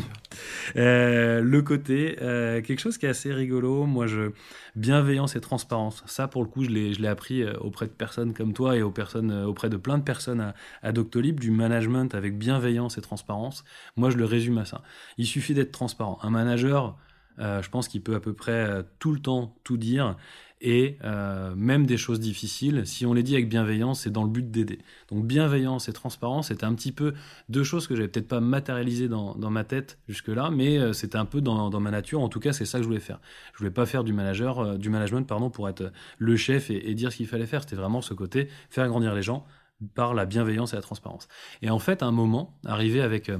euh, 0.76 1.40
le 1.40 1.62
côté, 1.62 2.18
euh, 2.20 2.60
quelque 2.60 2.80
chose 2.80 2.98
qui 2.98 3.06
est 3.06 3.08
assez 3.08 3.32
rigolo, 3.32 3.86
moi, 3.86 4.06
je, 4.06 4.32
bienveillance 4.74 5.36
et 5.36 5.40
transparence. 5.40 6.02
Ça, 6.06 6.28
pour 6.28 6.42
le 6.42 6.48
coup, 6.48 6.64
je 6.64 6.70
l'ai 6.70 7.08
appris 7.08 7.44
auprès 7.60 7.86
de 7.86 7.92
personnes 7.92 8.34
comme 8.34 8.52
toi 8.52 8.76
et 8.76 8.82
aux 8.82 8.90
personnes, 8.90 9.32
auprès 9.32 9.70
de 9.70 9.76
plein 9.76 9.98
de 9.98 10.02
personnes 10.02 10.40
à, 10.40 10.54
à 10.82 10.92
Doctolib, 10.92 11.40
du 11.40 11.50
management 11.50 12.14
avec 12.14 12.36
bienveillance 12.36 12.98
et 12.98 13.00
transparence. 13.00 13.64
Moi, 13.96 14.10
je 14.10 14.16
le 14.16 14.24
résume 14.24 14.58
à 14.58 14.64
ça. 14.64 14.82
Il 15.18 15.26
suffit 15.26 15.54
d'être 15.54 15.72
transparent. 15.72 16.18
Un 16.22 16.30
manager, 16.30 16.98
euh, 17.38 17.60
je 17.62 17.68
pense 17.68 17.88
qu'il 17.88 18.02
peut 18.02 18.14
à 18.14 18.20
peu 18.20 18.32
près 18.32 18.52
euh, 18.52 18.82
tout 18.98 19.12
le 19.12 19.20
temps 19.20 19.54
tout 19.62 19.76
dire 19.76 20.16
et 20.60 20.96
euh, 21.04 21.54
même 21.54 21.86
des 21.86 21.98
choses 21.98 22.18
difficiles, 22.18 22.86
si 22.86 23.04
on 23.04 23.12
les 23.12 23.22
dit 23.22 23.34
avec 23.34 23.48
bienveillance, 23.48 24.00
c'est 24.00 24.10
dans 24.10 24.24
le 24.24 24.30
but 24.30 24.50
d'aider. 24.50 24.78
Donc 25.10 25.26
bienveillance 25.26 25.88
et 25.88 25.92
transparence, 25.92 26.48
c'était 26.48 26.64
un 26.64 26.74
petit 26.74 26.92
peu 26.92 27.12
deux 27.50 27.62
choses 27.62 27.86
que 27.86 27.94
j'avais 27.94 28.08
peut-être 28.08 28.28
pas 28.28 28.40
matérialisées 28.40 29.08
dans, 29.08 29.36
ma 29.50 29.64
tête 29.64 29.98
jusque-là, 30.08 30.50
mais 30.50 30.78
euh, 30.78 30.92
c'était 30.92 31.18
un 31.18 31.26
peu 31.26 31.42
dans, 31.42 31.78
ma 31.78 31.90
nature. 31.90 32.22
En 32.22 32.28
tout 32.28 32.40
cas, 32.40 32.52
c'est 32.52 32.64
ça 32.64 32.78
que 32.78 32.84
je 32.84 32.88
voulais 32.88 33.00
faire. 33.00 33.20
Je 33.52 33.58
voulais 33.58 33.70
pas 33.70 33.84
faire 33.84 34.02
du 34.02 34.14
manager, 34.14 34.58
euh, 34.60 34.78
du 34.78 34.88
management, 34.88 35.26
pardon, 35.26 35.50
pour 35.50 35.68
être 35.68 35.92
le 36.18 36.36
chef 36.36 36.70
et, 36.70 36.94
dire 36.94 37.12
ce 37.12 37.18
qu'il 37.18 37.26
fallait 37.26 37.46
faire. 37.46 37.62
C'était 37.62 37.76
vraiment 37.76 38.00
ce 38.00 38.14
côté 38.14 38.48
faire 38.70 38.88
grandir 38.88 39.14
les 39.14 39.22
gens 39.22 39.46
par 39.94 40.14
la 40.14 40.24
bienveillance 40.24 40.72
et 40.72 40.76
la 40.76 40.82
transparence. 40.82 41.28
Et 41.60 41.68
en 41.68 41.78
fait, 41.78 42.02
à 42.02 42.06
un 42.06 42.12
moment, 42.12 42.58
arrivé 42.64 43.02
avec 43.02 43.30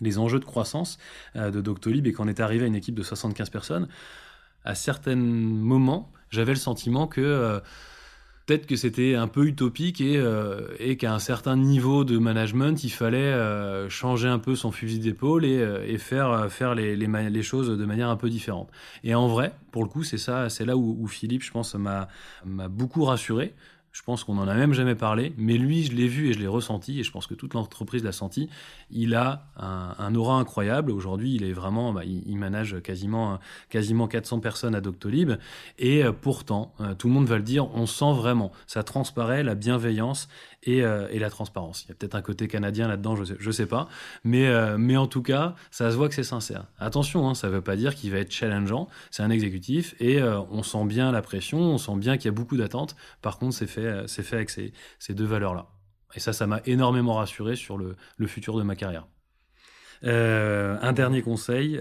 les 0.00 0.18
enjeux 0.18 0.38
de 0.38 0.44
croissance 0.44 0.98
de 1.34 1.60
Doctolib 1.62 2.06
et 2.06 2.12
qu'on 2.12 2.28
est 2.28 2.40
arrivé 2.40 2.64
à 2.64 2.68
une 2.68 2.74
équipe 2.74 2.94
de 2.94 3.02
75 3.02 3.48
personnes, 3.48 3.88
à 4.64 4.74
certains 4.74 5.16
moments, 5.16 6.10
j'avais 6.30 6.52
le 6.52 6.58
sentiment 6.58 7.06
que 7.06 7.20
euh, 7.20 7.60
peut-être 8.46 8.66
que 8.66 8.76
c'était 8.76 9.14
un 9.14 9.28
peu 9.28 9.46
utopique 9.46 10.00
et, 10.00 10.16
euh, 10.16 10.68
et 10.78 10.96
qu'à 10.96 11.14
un 11.14 11.18
certain 11.18 11.56
niveau 11.56 12.04
de 12.04 12.18
management, 12.18 12.82
il 12.84 12.90
fallait 12.90 13.18
euh, 13.18 13.88
changer 13.88 14.28
un 14.28 14.38
peu 14.38 14.54
son 14.56 14.70
fusil 14.70 14.98
d'épaule 14.98 15.44
et, 15.44 15.98
faire, 15.98 16.50
faire 16.50 16.74
les, 16.74 17.42
choses 17.42 17.68
de 17.68 17.84
manière 17.84 18.08
un 18.08 18.16
peu 18.16 18.28
différente. 18.28 18.70
Et 19.04 19.14
en 19.14 19.28
vrai, 19.28 19.52
pour 19.70 19.82
le 19.82 19.88
coup, 19.88 20.02
c'est 20.02 20.18
ça, 20.18 20.48
c'est 20.48 20.64
là 20.64 20.76
où, 20.76 20.96
où, 21.00 21.06
Philippe, 21.06 21.42
je 21.42 21.50
pense, 21.50 21.74
m'a 21.74 22.08
beaucoup 22.68 23.04
rassuré. 23.04 23.54
Je 23.92 24.02
pense 24.02 24.22
qu'on 24.22 24.34
n'en 24.34 24.46
a 24.46 24.54
même 24.54 24.72
jamais 24.72 24.94
parlé, 24.94 25.32
mais 25.38 25.56
lui, 25.56 25.84
je 25.84 25.92
l'ai 25.92 26.08
vu 26.08 26.28
et 26.28 26.32
je 26.32 26.38
l'ai 26.38 26.46
ressenti, 26.46 27.00
et 27.00 27.02
je 27.02 27.10
pense 27.10 27.26
que 27.26 27.34
toute 27.34 27.54
l'entreprise 27.54 28.04
l'a 28.04 28.12
senti. 28.12 28.48
Il 28.90 29.14
a 29.14 29.46
un, 29.56 30.14
aura 30.14 30.36
incroyable. 30.36 30.90
Aujourd'hui, 30.90 31.34
il 31.34 31.42
est 31.42 31.52
vraiment, 31.52 31.92
bah, 31.92 32.04
il, 32.04 32.22
il, 32.26 32.36
manage 32.36 32.80
quasiment, 32.82 33.38
quasiment 33.70 34.06
400 34.06 34.40
personnes 34.40 34.74
à 34.74 34.80
Doctolib, 34.80 35.32
et 35.78 36.04
euh, 36.04 36.12
pourtant, 36.12 36.74
euh, 36.80 36.94
tout 36.94 37.08
le 37.08 37.14
monde 37.14 37.26
va 37.26 37.36
le 37.36 37.42
dire, 37.42 37.74
on 37.74 37.86
sent 37.86 38.12
vraiment, 38.14 38.52
ça 38.66 38.82
transparaît 38.82 39.42
la 39.42 39.54
bienveillance 39.54 40.28
et, 40.62 40.82
euh, 40.82 41.08
et 41.10 41.18
la 41.18 41.30
transparence. 41.30 41.84
Il 41.84 41.88
y 41.88 41.92
a 41.92 41.94
peut-être 41.94 42.14
un 42.14 42.22
côté 42.22 42.48
canadien 42.48 42.88
là-dedans, 42.88 43.16
je 43.16 43.34
je 43.38 43.50
sais 43.50 43.66
pas, 43.66 43.88
mais, 44.24 44.48
euh, 44.48 44.76
mais 44.78 44.96
en 44.96 45.06
tout 45.06 45.22
cas, 45.22 45.54
ça 45.70 45.90
se 45.90 45.96
voit 45.96 46.08
que 46.08 46.14
c'est 46.14 46.24
sincère. 46.24 46.66
Attention, 46.78 47.28
hein, 47.28 47.34
ça 47.34 47.48
veut 47.48 47.60
pas 47.60 47.76
dire 47.76 47.94
qu'il 47.94 48.10
va 48.10 48.18
être 48.18 48.32
challengeant. 48.32 48.88
C'est 49.10 49.22
un 49.22 49.30
exécutif 49.30 49.94
et 50.00 50.20
euh, 50.20 50.40
on 50.50 50.62
sent 50.62 50.84
bien 50.84 51.12
la 51.12 51.22
pression, 51.22 51.58
on 51.58 51.78
sent 51.78 51.96
bien 51.96 52.16
qu'il 52.16 52.26
y 52.26 52.28
a 52.28 52.32
beaucoup 52.32 52.56
d'attentes. 52.56 52.96
Par 53.22 53.38
contre, 53.38 53.54
c'est 53.54 53.66
fait, 53.66 53.86
avec 54.32 54.50
ces, 54.50 54.72
deux 55.14 55.24
valeurs-là. 55.24 55.66
Et 56.14 56.20
ça, 56.20 56.32
ça 56.32 56.46
m'a 56.46 56.60
énormément 56.66 57.14
rassuré 57.14 57.54
sur 57.54 57.78
le, 57.78 57.96
futur 58.26 58.56
de 58.56 58.62
ma 58.62 58.76
carrière. 58.76 59.06
Un 60.02 60.92
dernier 60.92 61.22
conseil, 61.22 61.78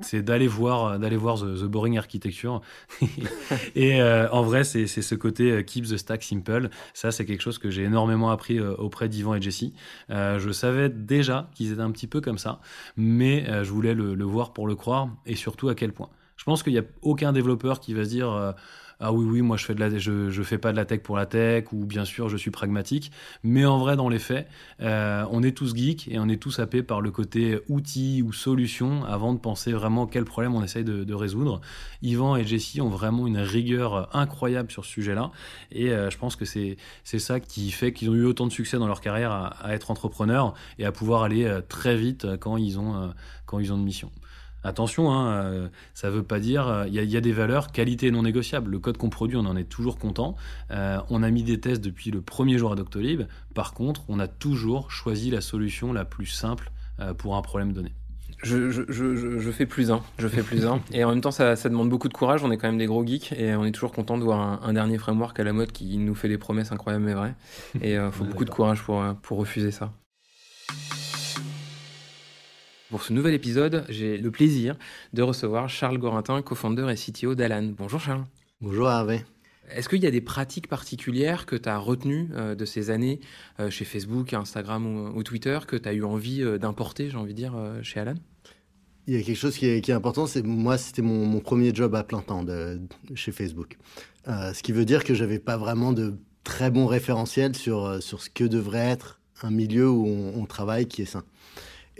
c'est 0.00 0.22
d'aller 0.22 0.48
voir 0.48 0.98
d'aller 0.98 1.16
voir 1.16 1.38
the, 1.38 1.64
Boring 1.64 1.98
Architecture. 1.98 2.60
Et 3.74 4.00
euh, 4.00 4.28
en 4.30 4.42
vrai 4.42 4.64
c'est 4.64 4.86
ce 4.86 5.14
côté 5.14 5.50
euh, 5.50 5.62
keep 5.62 5.86
the 5.86 5.96
stack 5.96 6.22
simple. 6.22 6.68
Ça 6.94 7.10
c'est 7.10 7.24
quelque 7.24 7.42
chose 7.42 7.58
que 7.58 7.70
j'ai 7.70 7.84
énormément 7.84 8.30
appris 8.30 8.58
euh, 8.58 8.74
auprès 8.76 9.08
d'Ivan 9.08 9.34
et 9.34 9.42
Jesse. 9.42 9.72
Euh, 10.10 10.38
je 10.38 10.50
savais 10.50 10.88
déjà 10.88 11.48
qu'ils 11.54 11.72
étaient 11.72 11.80
un 11.80 11.90
petit 11.90 12.06
peu 12.06 12.20
comme 12.20 12.38
ça 12.38 12.60
mais 12.96 13.48
euh, 13.48 13.64
je 13.64 13.70
voulais 13.70 13.94
le, 13.94 14.14
le, 14.14 14.24
voir 14.24 14.52
pour 14.52 14.66
le 14.66 14.74
croire 14.74 15.08
et 15.26 15.36
surtout 15.36 15.68
à 15.68 15.74
quel 15.74 15.92
point 15.92 16.08
je 16.40 16.44
pense 16.46 16.62
qu'il 16.62 16.72
n'y 16.72 16.78
a 16.78 16.84
aucun 17.02 17.34
développeur 17.34 17.80
qui 17.80 17.92
va 17.92 18.02
se 18.02 18.08
dire 18.08 18.30
euh, 18.30 18.52
ah 18.98 19.12
oui 19.12 19.26
oui 19.26 19.42
moi 19.42 19.58
je 19.58 19.66
fais 19.66 19.74
de 19.74 19.80
la 19.80 19.98
je, 19.98 20.30
je 20.30 20.42
fais 20.42 20.56
pas 20.56 20.72
de 20.72 20.76
la 20.76 20.86
tech 20.86 21.00
pour 21.02 21.18
la 21.18 21.26
tech 21.26 21.66
ou 21.72 21.84
bien 21.84 22.06
sûr 22.06 22.30
je 22.30 22.38
suis 22.38 22.50
pragmatique. 22.50 23.12
Mais 23.42 23.66
en 23.66 23.76
vrai 23.76 23.94
dans 23.94 24.08
les 24.08 24.18
faits 24.18 24.48
euh, 24.80 25.22
on 25.30 25.42
est 25.42 25.54
tous 25.54 25.76
geeks 25.76 26.08
et 26.08 26.18
on 26.18 26.30
est 26.30 26.40
tous 26.40 26.58
happés 26.58 26.82
par 26.82 27.02
le 27.02 27.10
côté 27.10 27.60
outil 27.68 28.22
ou 28.22 28.32
solution 28.32 29.04
avant 29.04 29.34
de 29.34 29.38
penser 29.38 29.70
vraiment 29.74 30.06
quel 30.06 30.24
problème 30.24 30.54
on 30.54 30.64
essaye 30.64 30.82
de, 30.82 31.04
de 31.04 31.14
résoudre. 31.14 31.60
Yvan 32.00 32.36
et 32.36 32.44
Jessie 32.44 32.80
ont 32.80 32.88
vraiment 32.88 33.26
une 33.26 33.38
rigueur 33.38 34.08
incroyable 34.16 34.70
sur 34.70 34.86
ce 34.86 34.92
sujet 34.92 35.14
là 35.14 35.32
et 35.70 35.90
euh, 35.90 36.08
je 36.08 36.16
pense 36.16 36.36
que 36.36 36.46
c'est 36.46 36.78
c'est 37.04 37.18
ça 37.18 37.38
qui 37.38 37.70
fait 37.70 37.92
qu'ils 37.92 38.08
ont 38.08 38.14
eu 38.14 38.24
autant 38.24 38.46
de 38.46 38.52
succès 38.52 38.78
dans 38.78 38.86
leur 38.86 39.02
carrière 39.02 39.30
à, 39.30 39.74
être 39.74 39.90
entrepreneurs 39.90 40.54
et 40.78 40.86
à 40.86 40.92
pouvoir 40.92 41.22
aller 41.22 41.60
très 41.68 41.96
vite 41.96 42.26
quand 42.40 42.56
ils 42.56 42.78
ont 42.78 43.12
quand 43.44 43.58
ils 43.58 43.74
ont 43.74 43.76
une 43.76 43.84
mission 43.84 44.10
Attention, 44.62 45.10
hein, 45.10 45.32
euh, 45.32 45.68
ça 45.94 46.08
ne 46.08 46.12
veut 46.12 46.22
pas 46.22 46.38
dire. 46.38 46.84
Il 46.86 46.98
euh, 46.98 47.04
y, 47.04 47.08
y, 47.12 47.16
a 47.16 47.20
des 47.20 47.32
valeurs 47.32 47.72
qualité 47.72 48.10
non 48.10 48.22
négociables. 48.22 48.70
Le 48.70 48.78
code 48.78 48.98
qu'on 48.98 49.08
produit, 49.08 49.36
on 49.36 49.46
en 49.46 49.56
est 49.56 49.64
toujours 49.64 49.98
content. 49.98 50.36
Euh, 50.70 50.98
on 51.08 51.22
a 51.22 51.30
mis 51.30 51.42
des 51.42 51.58
tests 51.60 51.82
depuis 51.82 52.10
le 52.10 52.20
premier 52.20 52.58
jour 52.58 52.72
à 52.72 52.76
Doctolib. 52.76 53.22
Par 53.54 53.72
contre, 53.72 54.02
on 54.08 54.18
a 54.18 54.28
toujours 54.28 54.90
choisi 54.90 55.30
la 55.30 55.40
solution 55.40 55.92
la 55.92 56.04
plus 56.04 56.26
simple 56.26 56.70
euh, 57.00 57.14
pour 57.14 57.36
un 57.36 57.42
problème 57.42 57.72
donné. 57.72 57.92
Je, 58.42 58.70
je, 58.70 58.82
je, 58.88 59.38
je, 59.38 59.50
fais 59.50 59.66
plus 59.66 59.90
un, 59.90 60.02
je 60.18 60.26
fais 60.26 60.42
plus 60.42 60.64
un. 60.64 60.80
Et 60.92 61.04
en 61.04 61.10
même 61.10 61.20
temps, 61.20 61.30
ça, 61.30 61.56
ça, 61.56 61.68
demande 61.68 61.90
beaucoup 61.90 62.08
de 62.08 62.14
courage. 62.14 62.42
On 62.42 62.50
est 62.50 62.56
quand 62.56 62.68
même 62.68 62.78
des 62.78 62.86
gros 62.86 63.04
geeks 63.04 63.32
et 63.32 63.54
on 63.54 63.66
est 63.66 63.72
toujours 63.72 63.92
content 63.92 64.16
de 64.16 64.24
voir 64.24 64.40
un, 64.40 64.60
un 64.62 64.72
dernier 64.72 64.96
framework 64.96 65.38
à 65.38 65.44
la 65.44 65.52
mode 65.52 65.72
qui 65.72 65.98
nous 65.98 66.14
fait 66.14 66.28
des 66.28 66.38
promesses 66.38 66.72
incroyables 66.72 67.04
mais 67.04 67.14
vraies. 67.14 67.34
Et 67.82 67.92
il 67.92 67.96
euh, 67.96 68.10
faut 68.10 68.24
beaucoup 68.24 68.46
de 68.46 68.50
courage 68.50 68.82
pour, 68.82 69.04
pour 69.22 69.38
refuser 69.38 69.70
ça. 69.70 69.92
Pour 72.90 73.04
ce 73.04 73.12
nouvel 73.12 73.34
épisode, 73.34 73.84
j'ai 73.88 74.18
le 74.18 74.32
plaisir 74.32 74.74
de 75.12 75.22
recevoir 75.22 75.68
Charles 75.68 75.98
Gorintin, 75.98 76.42
co-founder 76.42 76.88
et 76.90 76.96
CTO 76.96 77.36
d'Alan. 77.36 77.72
Bonjour 77.78 78.00
Charles. 78.00 78.24
Bonjour 78.60 78.90
Hervé. 78.90 79.20
Est-ce 79.72 79.88
qu'il 79.88 80.02
y 80.02 80.08
a 80.08 80.10
des 80.10 80.20
pratiques 80.20 80.66
particulières 80.66 81.46
que 81.46 81.54
tu 81.54 81.68
as 81.68 81.78
retenues 81.78 82.30
euh, 82.34 82.56
de 82.56 82.64
ces 82.64 82.90
années 82.90 83.20
euh, 83.60 83.70
chez 83.70 83.84
Facebook, 83.84 84.34
Instagram 84.34 84.86
ou, 84.86 85.16
ou 85.16 85.22
Twitter 85.22 85.60
que 85.68 85.76
tu 85.76 85.88
as 85.88 85.92
eu 85.92 86.02
envie 86.02 86.42
euh, 86.42 86.58
d'importer, 86.58 87.10
j'ai 87.10 87.16
envie 87.16 87.32
de 87.32 87.38
dire, 87.38 87.54
chez 87.82 88.00
Alan? 88.00 88.16
Il 89.06 89.14
y 89.14 89.20
a 89.20 89.22
quelque 89.22 89.38
chose 89.38 89.56
qui 89.56 89.66
est, 89.66 89.80
qui 89.82 89.92
est 89.92 89.94
important, 89.94 90.26
c'est 90.26 90.42
moi 90.42 90.76
c'était 90.76 91.02
mon, 91.02 91.26
mon, 91.26 91.38
premier 91.38 91.72
job 91.72 91.94
à 91.94 92.02
plein 92.02 92.22
temps 92.22 92.42
de, 92.42 92.80
de 93.08 93.14
chez 93.14 93.30
Facebook. 93.30 93.78
Ce 94.26 94.62
qui 94.64 94.72
veut 94.72 94.84
dire 94.84 95.04
que 95.04 95.14
j'avais 95.14 95.38
pas 95.38 95.56
vraiment 95.56 95.92
de 95.92 96.18
très 96.42 96.72
bons 96.72 96.86
référentiels 96.86 97.54
sur, 97.54 98.02
sur 98.02 98.20
ce 98.20 98.30
que 98.30 98.44
devrait 98.44 98.88
être 98.90 99.20
un 99.42 99.50
milieu 99.50 99.88
où 99.88 100.06
on, 100.06 100.40
on 100.40 100.44
travaille 100.44 100.86
qui 100.86 101.02
est 101.02 101.06
sain. 101.06 101.22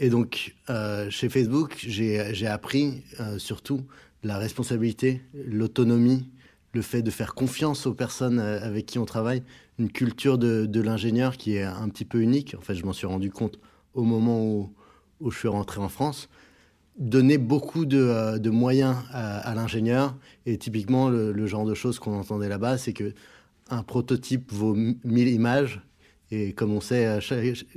Et 0.03 0.09
donc, 0.09 0.55
euh, 0.71 1.11
chez 1.11 1.29
Facebook, 1.29 1.77
j'ai 1.79 2.47
appris 2.47 3.03
euh, 3.21 3.39
surtout 3.39 3.83
la 4.23 4.39
responsabilité, 4.39 5.21
l'autonomie, 5.35 6.27
le 6.73 6.81
fait 6.81 7.03
de 7.03 7.11
faire 7.11 7.35
confiance 7.35 7.87
aux 7.87 7.93
personnes 7.93 8.39
euh, 8.39 8.63
avec 8.63 8.87
qui 8.87 8.99
on 8.99 9.05
travaille, 9.05 9.43
une 9.79 9.93
culture 9.93 10.39
de, 10.39 10.81
l'ingénieur 10.81 11.37
qui 11.37 11.57
est 11.57 11.65
un 11.65 11.87
petit 11.91 12.07
peu 12.07 12.23
unique. 12.23 12.57
En 12.59 12.63
fait, 12.63 12.75
je 12.75 12.87
m'en 12.87 12.95
suis 12.95 13.07
rendu 13.07 13.31
compte 13.31 13.59
au 13.93 14.03
moment 14.03 14.43
où, 14.43 14.73
je 15.31 15.37
suis 15.37 15.49
rentré 15.49 15.83
en 15.83 15.91
France. 15.91 16.31
Donner 16.99 17.37
beaucoup 17.37 17.85
de, 17.85 18.49
moyens 18.49 18.97
à, 19.13 19.55
l'ingénieur, 19.55 20.17
et 20.47 20.57
typiquement, 20.57 21.11
le, 21.11 21.31
le, 21.31 21.47
genre 21.47 21.67
de 21.67 21.75
choses 21.75 21.99
qu'on 21.99 22.19
entendait 22.19 22.49
là-bas, 22.49 22.79
c'est 22.79 22.95
que 22.95 23.13
un 23.69 23.83
prototype 23.83 24.51
vaut 24.51 24.75
1000 24.75 25.29
images, 25.29 25.83
et 26.31 26.55
comme 26.55 26.73
on 26.73 26.81
sait, 26.81 27.21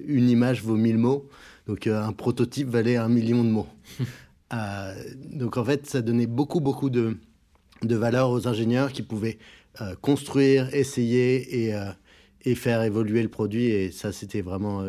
une 0.08 0.30
image 0.30 0.64
vaut 0.64 0.78
1000 0.78 0.98
mots. 0.98 1.28
Donc 1.68 1.88
euh, 1.88 2.02
un 2.02 2.14
prototype 2.14 2.68
valait 2.68 2.98
un 2.98 3.10
million 3.10 3.44
de 3.44 3.50
mots. 3.50 3.68
euh, 4.54 4.94
donc 5.32 5.58
en 5.58 5.66
fait, 5.66 5.88
ça 5.88 6.02
donnait 6.02 6.28
beaucoup, 6.28 6.60
beaucoup 6.60 6.90
de, 6.90 7.18
de 7.82 7.96
valeur 7.96 8.32
aux 8.32 8.48
ingénieurs 8.48 8.92
qui 8.92 9.02
pouvaient 9.02 9.38
euh, 9.82 9.96
construire, 10.02 10.74
essayer 10.74 11.68
et, 11.70 11.76
et, 12.46 12.56
faire 12.56 12.84
évoluer 12.84 13.24
le 13.24 13.30
produit. 13.30 13.66
Et 13.66 13.92
ça, 13.92 14.12
c'était 14.12 14.42
vraiment 14.42 14.86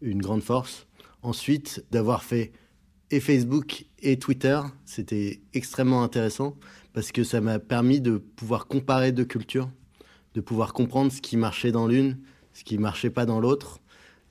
une 0.00 0.20
grande 0.20 0.42
force. 0.42 0.86
Ensuite, 1.22 1.84
d'avoir 1.90 2.22
fait 2.22 2.52
et 3.10 3.20
Facebook 3.20 3.86
et 4.00 4.18
Twitter, 4.18 4.60
c'était 4.84 5.40
extrêmement 5.54 6.02
intéressant 6.02 6.56
parce 6.92 7.10
que 7.10 7.24
ça 7.24 7.40
m'a 7.40 7.58
permis 7.58 8.00
de 8.00 8.18
pouvoir 8.18 8.66
comparer 8.66 9.12
deux 9.12 9.24
cultures, 9.24 9.70
de 10.34 10.42
pouvoir 10.42 10.74
comprendre 10.74 11.10
ce 11.10 11.22
qui 11.22 11.38
marchait 11.38 11.72
dans 11.72 11.86
l'une, 11.86 12.18
ce 12.52 12.64
qui 12.64 12.76
marchait 12.76 13.10
pas 13.10 13.24
dans 13.24 13.40
l'autre 13.40 13.80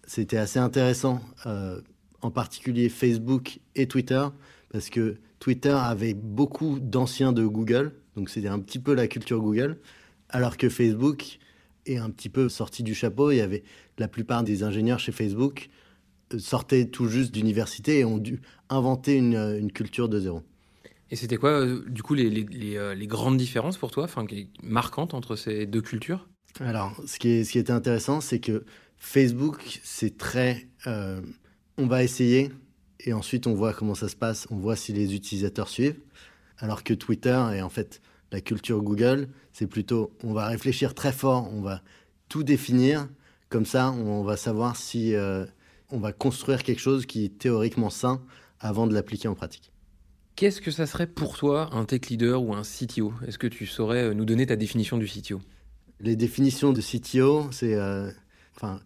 c'était 0.08 0.38
assez 0.38 0.58
intéressant, 0.58 1.22
euh, 1.46 1.80
en 2.22 2.32
particulier 2.32 2.90
Facebook 2.90 3.60
et 3.76 3.88
Twitter, 3.88 4.26
parce 4.72 4.90
que 4.90 5.18
Twitter 5.40 5.78
avait 5.78 6.16
beaucoup 6.16 6.80
d'anciens 6.80 7.32
de 7.32 7.46
Google, 7.46 7.94
donc 8.16 8.30
c'était 8.30 8.48
un 8.48 8.60
petit 8.60 8.80
peu 8.80 8.96
la 8.96 9.08
culture 9.08 9.40
Google, 9.40 9.78
alors 10.30 10.58
que 10.58 10.70
Facebook 10.70 11.38
est 11.86 11.98
un 11.98 12.10
petit 12.10 12.30
peu 12.30 12.50
sorti 12.50 12.82
du 12.84 12.96
chapeau. 12.96 13.32
Il 13.32 13.38
y 13.38 13.42
avait 13.42 13.64
la 14.00 14.08
plupart 14.08 14.44
des 14.44 14.64
ingénieurs 14.64 15.00
chez 15.00 15.12
Facebook 15.12 15.70
euh, 16.34 16.40
sortaient 16.40 16.86
tout 16.86 17.08
juste 17.08 17.34
d'université 17.34 18.00
et 18.00 18.06
ont 18.06 18.18
dû 18.18 18.42
inventer 18.70 19.16
une, 19.16 19.36
une 19.36 19.72
culture 19.72 20.10
de 20.10 20.20
zéro. 20.20 20.42
Et 21.10 21.16
c'était 21.16 21.38
quoi, 21.38 21.52
euh, 21.52 21.86
du 21.88 22.04
coup, 22.04 22.16
les, 22.16 22.30
les, 22.30 22.44
les, 22.44 22.78
euh, 22.78 22.94
les, 22.94 23.08
grandes 23.08 23.38
différences 23.38 23.78
pour 23.78 23.92
toi, 23.92 24.04
enfin, 24.04 24.26
marquantes 24.62 25.14
entre 25.14 25.36
ces 25.36 25.66
deux 25.66 25.82
cultures? 25.82 26.28
Alors, 26.60 27.00
ce 27.06 27.20
qui, 27.20 27.30
est, 27.30 27.44
ce 27.44 27.52
qui 27.52 27.60
était 27.60 27.72
intéressant, 27.72 28.20
c'est 28.20 28.40
que 28.40 28.66
Facebook, 28.98 29.80
c'est 29.84 30.18
très. 30.18 30.68
Euh, 30.88 31.22
on 31.78 31.88
va 31.88 32.04
essayer 32.04 32.52
et 33.00 33.14
ensuite 33.14 33.48
on 33.48 33.54
voit 33.54 33.74
comment 33.74 33.96
ça 33.96 34.10
se 34.10 34.16
passe, 34.16 34.48
on 34.50 34.58
voit 34.58 34.76
si 34.76 34.94
les 34.94 35.16
utilisateurs 35.16 35.70
suivent. 35.70 36.00
Alors 36.58 36.84
que 36.84 36.94
Twitter 36.94 37.40
et 37.56 37.62
en 37.62 37.70
fait 37.70 38.02
la 38.32 38.42
culture 38.42 38.82
Google, 38.82 39.30
c'est 39.54 39.68
plutôt 39.68 40.12
on 40.24 40.34
va 40.34 40.48
réfléchir 40.48 40.96
très 40.96 41.12
fort, 41.12 41.52
on 41.54 41.62
va 41.62 41.82
tout 42.30 42.44
définir. 42.44 43.08
Comme 43.50 43.66
ça, 43.66 43.92
on 43.92 44.24
va 44.24 44.36
savoir 44.36 44.76
si 44.76 45.14
on 45.90 46.00
va 46.00 46.12
construire 46.12 46.64
quelque 46.64 46.82
chose 46.82 47.06
qui 47.06 47.24
est 47.24 47.38
théoriquement 47.38 47.90
sain 47.90 48.22
avant 48.60 48.88
de 48.88 48.94
l'appliquer 48.94 49.28
en 49.28 49.36
pratique. 49.36 49.72
Qu'est-ce 50.38 50.62
que 50.62 50.70
ça 50.70 50.86
serait 50.86 51.08
pour 51.08 51.36
toi 51.36 51.70
un 51.74 51.86
tech 51.86 52.10
leader 52.10 52.44
ou 52.44 52.54
un 52.54 52.62
CTO 52.62 53.12
Est-ce 53.26 53.40
que 53.40 53.48
tu 53.48 53.66
saurais 53.66 54.04
euh, 54.04 54.14
nous 54.14 54.24
donner 54.24 54.46
ta 54.46 54.56
définition 54.56 55.00
du 55.00 55.08
CTO 55.08 55.42
Les 56.00 56.16
définitions 56.16 56.74
de 56.74 56.80
CTO, 56.80 57.50
c'est. 57.52 57.74
Euh, 57.74 58.12
enfin, 58.58 58.80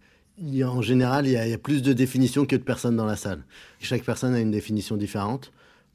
en 0.64 0.82
général, 0.82 1.28
il 1.28 1.34
y, 1.34 1.38
a, 1.38 1.58
plus 1.58 1.82
de 1.82 1.94
définitions 1.94 2.46
que 2.46 2.56
de 2.56 2.64
personnes 2.64 2.96
dans 2.96 3.06
la 3.06 3.16
salle. 3.16 3.44
Chaque 3.80 4.04
personne 4.04 4.34
a 4.34 4.40
une 4.40 4.52
définition 4.52 4.98
différente. 4.98 5.52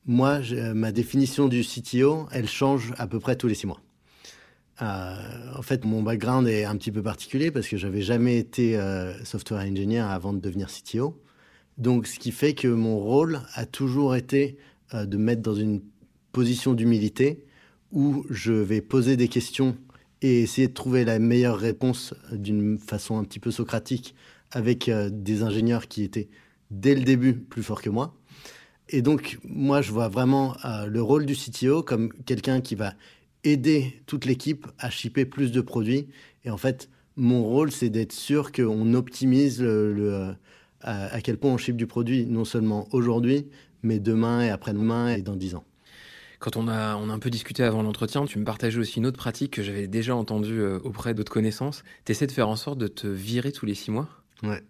Moi, 0.07 0.41
ma 0.75 0.93
définition 0.93 1.49
du 1.49 1.63
CTO, 1.63 2.27
elle 2.31 2.49
change 2.49 2.93
à 2.97 3.07
peu 3.07 3.19
près 3.19 3.37
tous 3.37 3.49
les 3.49 3.55
six 3.55 3.67
mois. 3.67 3.81
Euh, 4.83 5.17
en 5.57 5.63
fait, 5.63 5.85
mon 5.85 6.03
background 6.03 6.47
est 6.47 6.65
un 6.65 6.77
petit 6.77 6.93
peu 6.93 7.03
particulier 7.03 7.51
parce 7.51 7.67
que 7.67 7.77
j'avais 7.77 8.03
jamais 8.03 8.39
été 8.39 8.79
software 9.25 9.63
engineer 9.63 10.01
avant 10.01 10.33
de 10.33 10.39
devenir 10.39 10.69
CTO. 10.69 11.21
Donc, 11.79 12.07
ce 12.07 12.19
qui 12.19 12.33
fait 12.33 12.55
que 12.55 12.69
mon 12.69 12.99
rôle 12.99 13.41
a 13.55 13.67
toujours 13.67 14.17
été 14.17 14.57
euh, 14.95 15.05
de 15.05 15.17
mettre 15.17 15.43
dans 15.43 15.55
une 15.55 15.83
position 16.33 16.75
d'humilité 16.75 17.45
où 17.93 18.25
je 18.31 18.53
vais 18.53 18.81
poser 18.81 19.17
des 19.17 19.29
questions 19.29 19.77
et 20.23 20.43
essayer 20.43 20.69
de 20.69 20.73
trouver 20.73 21.05
la 21.05 21.19
meilleure 21.19 21.59
réponse 21.59 22.15
d'une 22.33 22.79
façon 22.79 23.19
un 23.19 23.25
petit 23.25 23.39
peu 23.39 23.51
socratique 23.51 24.15
avec 24.51 24.89
euh, 24.89 25.11
des 25.13 25.43
ingénieurs 25.43 25.89
qui 25.89 26.03
étaient 26.03 26.29
dès 26.71 26.95
le 26.95 27.03
début 27.03 27.35
plus 27.35 27.63
forts 27.63 27.83
que 27.83 27.91
moi. 27.91 28.15
Et 28.89 29.03
donc, 29.03 29.39
moi, 29.45 29.83
je 29.83 29.93
vois 29.93 30.09
vraiment 30.09 30.57
euh, 30.65 30.87
le 30.87 31.03
rôle 31.03 31.27
du 31.27 31.35
CTO 31.35 31.83
comme 31.83 32.13
quelqu'un 32.25 32.61
qui 32.61 32.75
va 32.75 32.95
aider 33.45 34.03
toute 34.07 34.25
l'équipe 34.25 34.67
à 34.79 34.91
shipper 34.91 35.25
plus 35.25 35.53
de 35.53 35.61
produits. 35.61 36.09
Et 36.45 36.51
en 36.51 36.57
fait, 36.57 36.89
mon 37.17 37.43
rôle, 37.43 37.73
c'est 37.73 37.91
d'être 37.91 38.13
sûr 38.13 38.53
qu'on 38.53 38.95
optimise 38.95 39.61
le, 39.61 40.35
à, 40.81 41.21
quel 41.21 41.39
point 41.39 41.53
on 41.53 41.57
ship 41.57 41.77
du 41.77 41.87
produit, 41.87 42.27
non 42.27 42.45
seulement 42.45 42.89
aujourd'hui, 42.93 43.47
mais 43.83 43.99
demain 43.99 44.43
et 44.43 44.51
après-demain 44.51 45.15
et 45.15 45.23
dans 45.23 45.37
dix 45.37 45.55
ans. 45.55 45.65
Quand 46.39 46.57
on 46.57 46.69
a, 46.69 46.97
on 46.97 47.09
a 47.09 47.13
un 47.13 47.19
peu 47.19 47.31
discuté 47.31 47.63
avant 47.63 47.83
l'entretien, 47.83 48.25
tu 48.27 48.39
me 48.39 48.45
partageais 48.45 48.79
aussi 48.79 48.99
une 48.99 49.07
autre 49.07 49.17
pratique 49.17 49.53
que 49.53 49.63
j'avais 49.63 49.87
déjà 49.87 50.15
entendue 50.15 50.61
euh, 50.61 50.79
auprès 50.85 51.15
d'autres 51.15 51.33
connaissances. 51.33 51.83
Tu 52.05 52.13
essaies 52.13 52.27
de 52.27 52.33
faire 52.33 52.49
en 52.49 52.57
sorte 52.57 52.79
de 52.79 52.89
te 52.89 53.07
virer 53.07 53.53
tous 53.53 53.67
les 53.67 53.75
six 53.75 53.91
mois? 53.91 54.09
Ouais. 54.43 54.63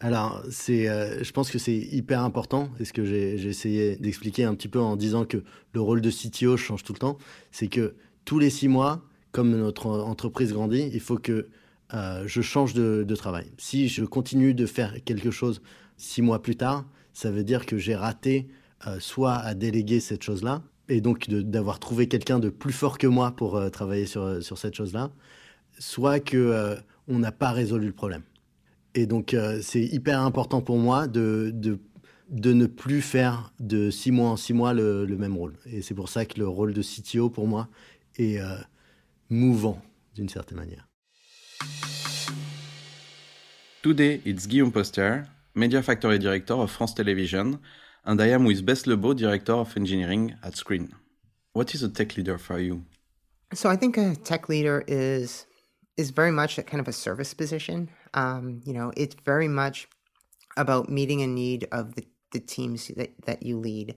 Alors, 0.00 0.42
euh, 0.44 1.18
je 1.22 1.32
pense 1.32 1.50
que 1.50 1.58
c'est 1.58 1.76
hyper 1.76 2.20
important, 2.20 2.68
et 2.78 2.84
ce 2.84 2.92
que 2.92 3.04
j'ai 3.04 3.34
essayé 3.46 3.96
d'expliquer 3.96 4.44
un 4.44 4.54
petit 4.54 4.68
peu 4.68 4.78
en 4.78 4.94
disant 4.94 5.24
que 5.24 5.42
le 5.72 5.80
rôle 5.80 6.02
de 6.02 6.10
CTO 6.10 6.58
change 6.58 6.84
tout 6.84 6.92
le 6.92 6.98
temps, 6.98 7.16
c'est 7.50 7.68
que 7.68 7.94
tous 8.26 8.38
les 8.38 8.50
six 8.50 8.68
mois, 8.68 9.02
comme 9.32 9.56
notre 9.56 9.86
entreprise 9.86 10.52
grandit, 10.52 10.90
il 10.92 11.00
faut 11.00 11.16
que 11.16 11.48
euh, 11.94 12.24
je 12.26 12.42
change 12.42 12.74
de, 12.74 13.14
travail. 13.14 13.50
Si 13.56 13.88
je 13.88 14.04
continue 14.04 14.52
de 14.52 14.66
faire 14.66 15.02
quelque 15.04 15.30
chose 15.30 15.62
six 15.96 16.20
mois 16.20 16.42
plus 16.42 16.56
tard, 16.56 16.84
ça 17.14 17.30
veut 17.30 17.44
dire 17.44 17.64
que 17.64 17.78
j'ai 17.78 17.94
raté 17.94 18.48
soit 18.98 19.34
à 19.34 19.54
déléguer 19.54 19.98
cette 19.98 20.22
chose-là, 20.22 20.62
et 20.88 21.00
donc 21.00 21.28
d'avoir 21.28 21.78
trouvé 21.78 22.08
quelqu'un 22.08 22.38
de 22.38 22.48
plus 22.48 22.72
fort 22.72 22.98
que 22.98 23.06
moi 23.06 23.32
pour 23.32 23.56
euh, 23.56 23.70
travailler 23.70 24.06
sur, 24.06 24.22
euh, 24.22 24.40
sur 24.40 24.58
cette 24.58 24.74
chose-là, 24.74 25.10
soit 25.78 26.20
que 26.20 26.76
on 27.08 27.18
n'a 27.18 27.32
pas 27.32 27.52
résolu 27.52 27.86
le 27.86 27.92
problème. 27.92 28.22
Et 28.94 29.06
donc 29.06 29.36
c'est 29.60 29.84
hyper 29.84 30.22
important 30.22 30.62
pour 30.62 30.78
moi 30.78 31.06
de, 31.06 31.50
de, 31.52 31.78
de, 32.30 32.54
ne 32.54 32.64
plus 32.64 33.02
faire 33.02 33.52
de 33.60 33.90
six 33.90 34.10
mois 34.10 34.30
en 34.30 34.36
six 34.36 34.54
mois 34.54 34.72
le, 34.72 35.04
le 35.04 35.16
même 35.18 35.36
rôle. 35.36 35.52
Et 35.66 35.82
c'est 35.82 35.94
pour 35.94 36.08
ça 36.08 36.24
que 36.24 36.38
le 36.38 36.48
rôle 36.48 36.72
de 36.72 36.80
CTO 36.80 37.28
pour 37.28 37.46
moi 37.46 37.68
est 38.18 38.40
mouvant 39.28 39.82
d'une 40.14 40.30
certaine 40.30 40.56
manière. 40.56 40.88
Today, 43.82 44.20
it's 44.24 44.48
Guillaume 44.48 44.72
Poster, 44.72 45.22
Media 45.54 45.80
Factory 45.80 46.18
Director 46.18 46.58
of 46.58 46.72
France 46.72 46.94
Television, 46.94 47.60
and 48.06 48.20
I 48.20 48.28
am 48.28 48.44
with 48.44 48.64
Bess 48.64 48.86
Lebeau, 48.86 49.14
Director 49.14 49.52
of 49.52 49.76
Engineering 49.76 50.36
at 50.42 50.56
Screen. 50.56 50.94
What 51.52 51.74
is 51.74 51.82
a 51.82 51.88
tech 51.88 52.16
leader 52.16 52.38
for 52.38 52.58
you? 52.60 52.84
So 53.52 53.68
I 53.68 53.76
think 53.76 53.96
a 53.96 54.14
tech 54.14 54.48
leader 54.48 54.84
is 54.86 55.46
is 55.96 56.10
very 56.10 56.30
much 56.30 56.58
a 56.58 56.62
kind 56.62 56.80
of 56.80 56.88
a 56.88 56.92
service 56.92 57.34
position. 57.34 57.88
Um, 58.14 58.60
you 58.64 58.74
know, 58.74 58.92
it's 58.96 59.16
very 59.24 59.48
much 59.48 59.88
about 60.56 60.90
meeting 60.90 61.22
a 61.22 61.26
need 61.26 61.66
of 61.72 61.94
the, 61.94 62.06
the 62.32 62.40
teams 62.40 62.88
that, 62.88 63.14
that 63.24 63.42
you 63.42 63.58
lead. 63.58 63.96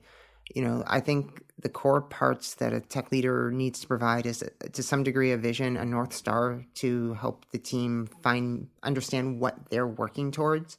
You 0.55 0.61
know, 0.63 0.83
I 0.87 1.01
think 1.01 1.43
the 1.61 1.67
core 1.67 2.01
parts 2.01 2.55
that 2.55 2.73
a 2.73 2.79
tech 2.79 3.11
leader 3.11 3.51
needs 3.51 3.81
to 3.81 3.87
provide 3.87 4.25
is 4.25 4.43
to 4.71 4.81
some 4.81 5.03
degree 5.03 5.33
a 5.33 5.37
vision, 5.37 5.75
a 5.75 5.83
north 5.83 6.13
star 6.13 6.65
to 6.75 7.13
help 7.15 7.45
the 7.51 7.59
team 7.59 8.07
find 8.23 8.69
understand 8.81 9.41
what 9.41 9.69
they're 9.69 9.87
working 9.87 10.31
towards 10.31 10.77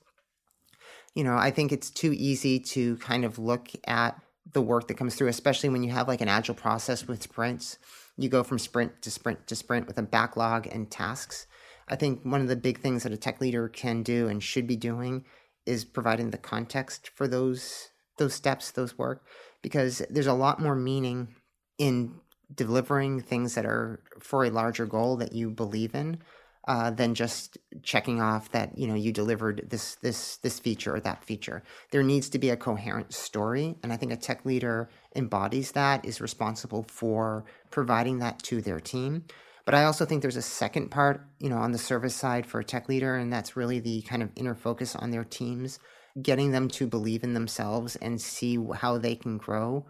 you 1.15 1.25
know, 1.25 1.37
I 1.37 1.51
think 1.51 1.73
it's 1.73 1.91
too 1.91 2.13
easy 2.13 2.61
to 2.61 2.97
kind 2.99 3.25
of 3.25 3.39
look 3.39 3.69
at 3.87 4.21
the 4.53 4.63
work 4.63 4.89
that 4.89 4.97
comes 4.97 5.15
through, 5.15 5.29
especially 5.29 5.69
when 5.69 5.83
you 5.83 5.91
have 5.91 6.09
like 6.09 6.21
an 6.21 6.29
agile 6.29 6.55
process 6.55 7.07
with 7.07 7.23
sprints. 7.23 7.79
You 8.17 8.29
go 8.29 8.43
from 8.43 8.59
sprint 8.59 9.03
to 9.03 9.11
sprint 9.11 9.47
to 9.47 9.57
sprint 9.57 9.87
with 9.87 9.99
a 9.99 10.03
backlog 10.03 10.67
and 10.67 10.91
tasks. 10.91 11.47
I 11.89 11.97
think 11.97 12.25
one 12.25 12.41
of 12.41 12.49
the 12.49 12.57
big 12.57 12.81
things 12.81 13.03
that 13.03 13.13
a 13.13 13.17
tech 13.17 13.41
leader 13.41 13.69
can 13.69 14.03
do 14.03 14.29
and 14.29 14.43
should 14.43 14.67
be 14.67 14.77
doing 14.77 15.25
is 15.67 15.85
providing 15.85 16.31
the 16.31 16.39
context 16.39 17.11
for 17.15 17.27
those 17.27 17.89
those 18.19 18.35
steps, 18.35 18.71
those 18.71 18.99
work, 18.99 19.25
because 19.63 20.03
there's 20.11 20.27
a 20.27 20.35
lot 20.35 20.61
more 20.61 20.77
meaning 20.77 21.35
in 21.79 22.15
delivering 22.55 23.21
things 23.21 23.55
that 23.55 23.65
are 23.65 24.03
for 24.19 24.45
a 24.45 24.51
larger 24.51 24.85
goal 24.85 25.17
that 25.17 25.33
you 25.33 25.51
believe 25.51 25.95
in 25.95 26.19
uh, 26.69 26.91
than 26.91 27.15
just 27.15 27.59
checking 27.83 28.21
off 28.21 28.51
that 28.53 28.77
you 28.77 28.87
know 28.87 28.95
you 28.95 29.13
delivered 29.13 29.67
this 29.69 29.97
this 29.97 30.37
this 30.39 30.59
feature 30.59 30.95
or 30.95 31.01
that 31.01 31.25
feature. 31.25 31.63
There 31.91 32.03
needs 32.03 32.29
to 32.31 32.39
be 32.39 32.51
a 32.51 32.57
coherent 32.57 33.13
story, 33.13 33.77
and 33.83 33.93
I 33.93 33.97
think 33.97 34.13
a 34.13 34.17
tech 34.17 34.45
leader 34.45 34.91
embodies 35.17 35.73
that, 35.73 36.05
is 36.05 36.21
responsible 36.21 36.85
for 36.85 37.45
providing 37.71 38.19
that 38.19 38.43
to 38.45 38.61
their 38.61 38.81
team. 38.81 39.25
But 39.65 39.75
I 39.75 39.85
also 39.85 40.05
think 40.05 40.23
there's 40.23 40.37
a 40.37 40.43
second 40.43 40.91
part, 40.91 41.27
you 41.39 41.49
know, 41.49 41.59
on 41.59 41.73
the 41.73 41.79
service 41.79 42.15
side 42.15 42.47
for 42.47 42.61
a 42.61 42.65
tech 42.65 42.89
leader, 42.89 43.17
and 43.17 43.33
that's 43.33 43.57
really 43.57 43.79
the 43.79 44.03
kind 44.03 44.23
of 44.23 44.31
inner 44.37 44.55
focus 44.55 44.97
on 44.97 45.11
their 45.11 45.25
teams, 45.25 45.79
getting 46.21 46.51
them 46.51 46.69
to 46.69 46.87
believe 46.87 47.23
in 47.23 47.35
themselves 47.35 47.97
and 47.97 48.21
see 48.21 48.59
how 48.75 48.99
they 48.99 49.15
can 49.15 49.39
grow 49.39 49.87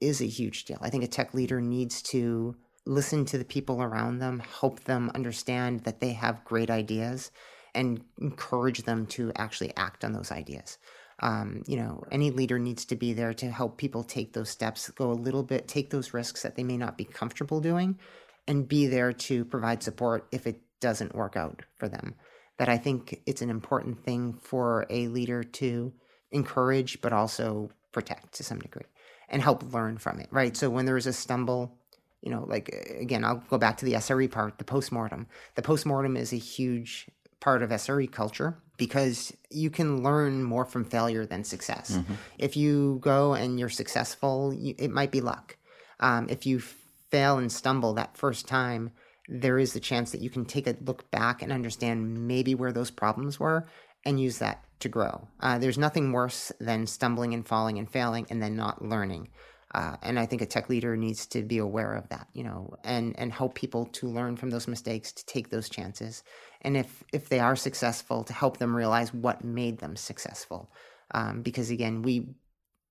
is 0.00 0.20
a 0.20 0.26
huge 0.26 0.64
deal. 0.64 0.78
I 0.80 0.90
think 0.90 1.04
a 1.04 1.08
tech 1.08 1.34
leader 1.34 1.60
needs 1.60 2.02
to 2.02 2.56
listen 2.86 3.24
to 3.26 3.38
the 3.38 3.44
people 3.44 3.82
around 3.82 4.18
them, 4.18 4.40
help 4.60 4.84
them 4.84 5.10
understand 5.14 5.84
that 5.84 6.00
they 6.00 6.12
have 6.12 6.44
great 6.44 6.70
ideas, 6.70 7.30
and 7.74 8.02
encourage 8.20 8.82
them 8.82 9.06
to 9.06 9.32
actually 9.36 9.74
act 9.76 10.04
on 10.04 10.12
those 10.12 10.32
ideas. 10.32 10.78
Um, 11.20 11.62
you 11.66 11.76
know, 11.76 12.02
any 12.10 12.30
leader 12.30 12.58
needs 12.58 12.84
to 12.86 12.96
be 12.96 13.12
there 13.12 13.32
to 13.34 13.50
help 13.50 13.78
people 13.78 14.02
take 14.02 14.32
those 14.32 14.50
steps, 14.50 14.90
go 14.90 15.10
a 15.10 15.14
little 15.14 15.42
bit, 15.42 15.68
take 15.68 15.90
those 15.90 16.12
risks 16.12 16.42
that 16.42 16.56
they 16.56 16.64
may 16.64 16.76
not 16.76 16.98
be 16.98 17.04
comfortable 17.04 17.60
doing, 17.60 17.98
and 18.48 18.68
be 18.68 18.86
there 18.86 19.12
to 19.12 19.44
provide 19.44 19.82
support 19.82 20.26
if 20.32 20.46
it 20.46 20.60
doesn't 20.80 21.14
work 21.14 21.36
out 21.36 21.62
for 21.76 21.88
them. 21.88 22.14
That 22.58 22.68
I 22.68 22.76
think 22.76 23.20
it's 23.26 23.42
an 23.42 23.50
important 23.50 24.04
thing 24.04 24.34
for 24.34 24.86
a 24.90 25.08
leader 25.08 25.42
to 25.44 25.92
encourage, 26.32 27.00
but 27.00 27.12
also 27.12 27.70
protect 27.92 28.34
to 28.34 28.44
some 28.44 28.58
degree 28.58 28.86
and 29.28 29.40
help 29.40 29.72
learn 29.72 29.98
from 29.98 30.18
it, 30.18 30.28
right? 30.30 30.56
So 30.56 30.70
when 30.70 30.86
there 30.86 30.96
is 30.96 31.06
a 31.06 31.12
stumble, 31.12 31.78
you 32.22 32.30
know, 32.30 32.44
like 32.48 32.68
again, 32.98 33.24
I'll 33.24 33.42
go 33.50 33.58
back 33.58 33.76
to 33.78 33.84
the 33.84 33.94
SRE 33.94 34.30
part, 34.30 34.58
the 34.58 34.64
postmortem. 34.64 35.26
The 35.56 35.62
postmortem 35.62 36.16
is 36.16 36.32
a 36.32 36.36
huge 36.36 37.08
part 37.40 37.62
of 37.62 37.70
SRE 37.70 38.10
culture 38.10 38.56
because 38.76 39.32
you 39.50 39.68
can 39.68 40.02
learn 40.02 40.42
more 40.42 40.64
from 40.64 40.84
failure 40.84 41.26
than 41.26 41.44
success. 41.44 41.96
Mm-hmm. 41.96 42.14
If 42.38 42.56
you 42.56 42.98
go 43.02 43.34
and 43.34 43.58
you're 43.58 43.68
successful, 43.68 44.54
you, 44.54 44.74
it 44.78 44.90
might 44.90 45.10
be 45.10 45.20
luck. 45.20 45.56
Um, 46.00 46.28
if 46.30 46.46
you 46.46 46.60
fail 47.10 47.38
and 47.38 47.50
stumble 47.50 47.94
that 47.94 48.16
first 48.16 48.46
time, 48.46 48.92
there 49.28 49.58
is 49.58 49.72
the 49.72 49.80
chance 49.80 50.12
that 50.12 50.20
you 50.20 50.30
can 50.30 50.44
take 50.44 50.66
a 50.66 50.76
look 50.84 51.10
back 51.10 51.42
and 51.42 51.52
understand 51.52 52.26
maybe 52.26 52.54
where 52.54 52.72
those 52.72 52.90
problems 52.90 53.38
were 53.38 53.66
and 54.04 54.20
use 54.20 54.38
that 54.38 54.64
to 54.80 54.88
grow. 54.88 55.28
Uh, 55.40 55.58
there's 55.58 55.78
nothing 55.78 56.12
worse 56.12 56.52
than 56.60 56.86
stumbling 56.86 57.34
and 57.34 57.46
falling 57.46 57.78
and 57.78 57.90
failing 57.90 58.26
and 58.30 58.42
then 58.42 58.56
not 58.56 58.84
learning. 58.84 59.28
Uh, 59.74 59.96
and 60.02 60.18
I 60.18 60.26
think 60.26 60.42
a 60.42 60.46
tech 60.46 60.68
leader 60.68 60.96
needs 60.96 61.26
to 61.28 61.42
be 61.42 61.58
aware 61.58 61.94
of 61.94 62.08
that, 62.10 62.28
you 62.34 62.44
know, 62.44 62.74
and 62.84 63.18
and 63.18 63.32
help 63.32 63.54
people 63.54 63.86
to 63.86 64.06
learn 64.08 64.36
from 64.36 64.50
those 64.50 64.68
mistakes, 64.68 65.12
to 65.12 65.24
take 65.26 65.48
those 65.50 65.68
chances, 65.68 66.22
and 66.60 66.76
if 66.76 67.02
if 67.12 67.28
they 67.28 67.40
are 67.40 67.56
successful, 67.56 68.22
to 68.24 68.32
help 68.32 68.58
them 68.58 68.76
realize 68.76 69.14
what 69.14 69.44
made 69.44 69.78
them 69.78 69.96
successful. 69.96 70.70
Um, 71.14 71.42
because 71.42 71.70
again, 71.70 72.02
we 72.02 72.34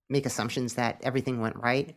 make 0.10 0.26
assumptions 0.26 0.74
that 0.76 1.00
everything 1.04 1.39
went 1.39 1.56
right. 1.58 1.96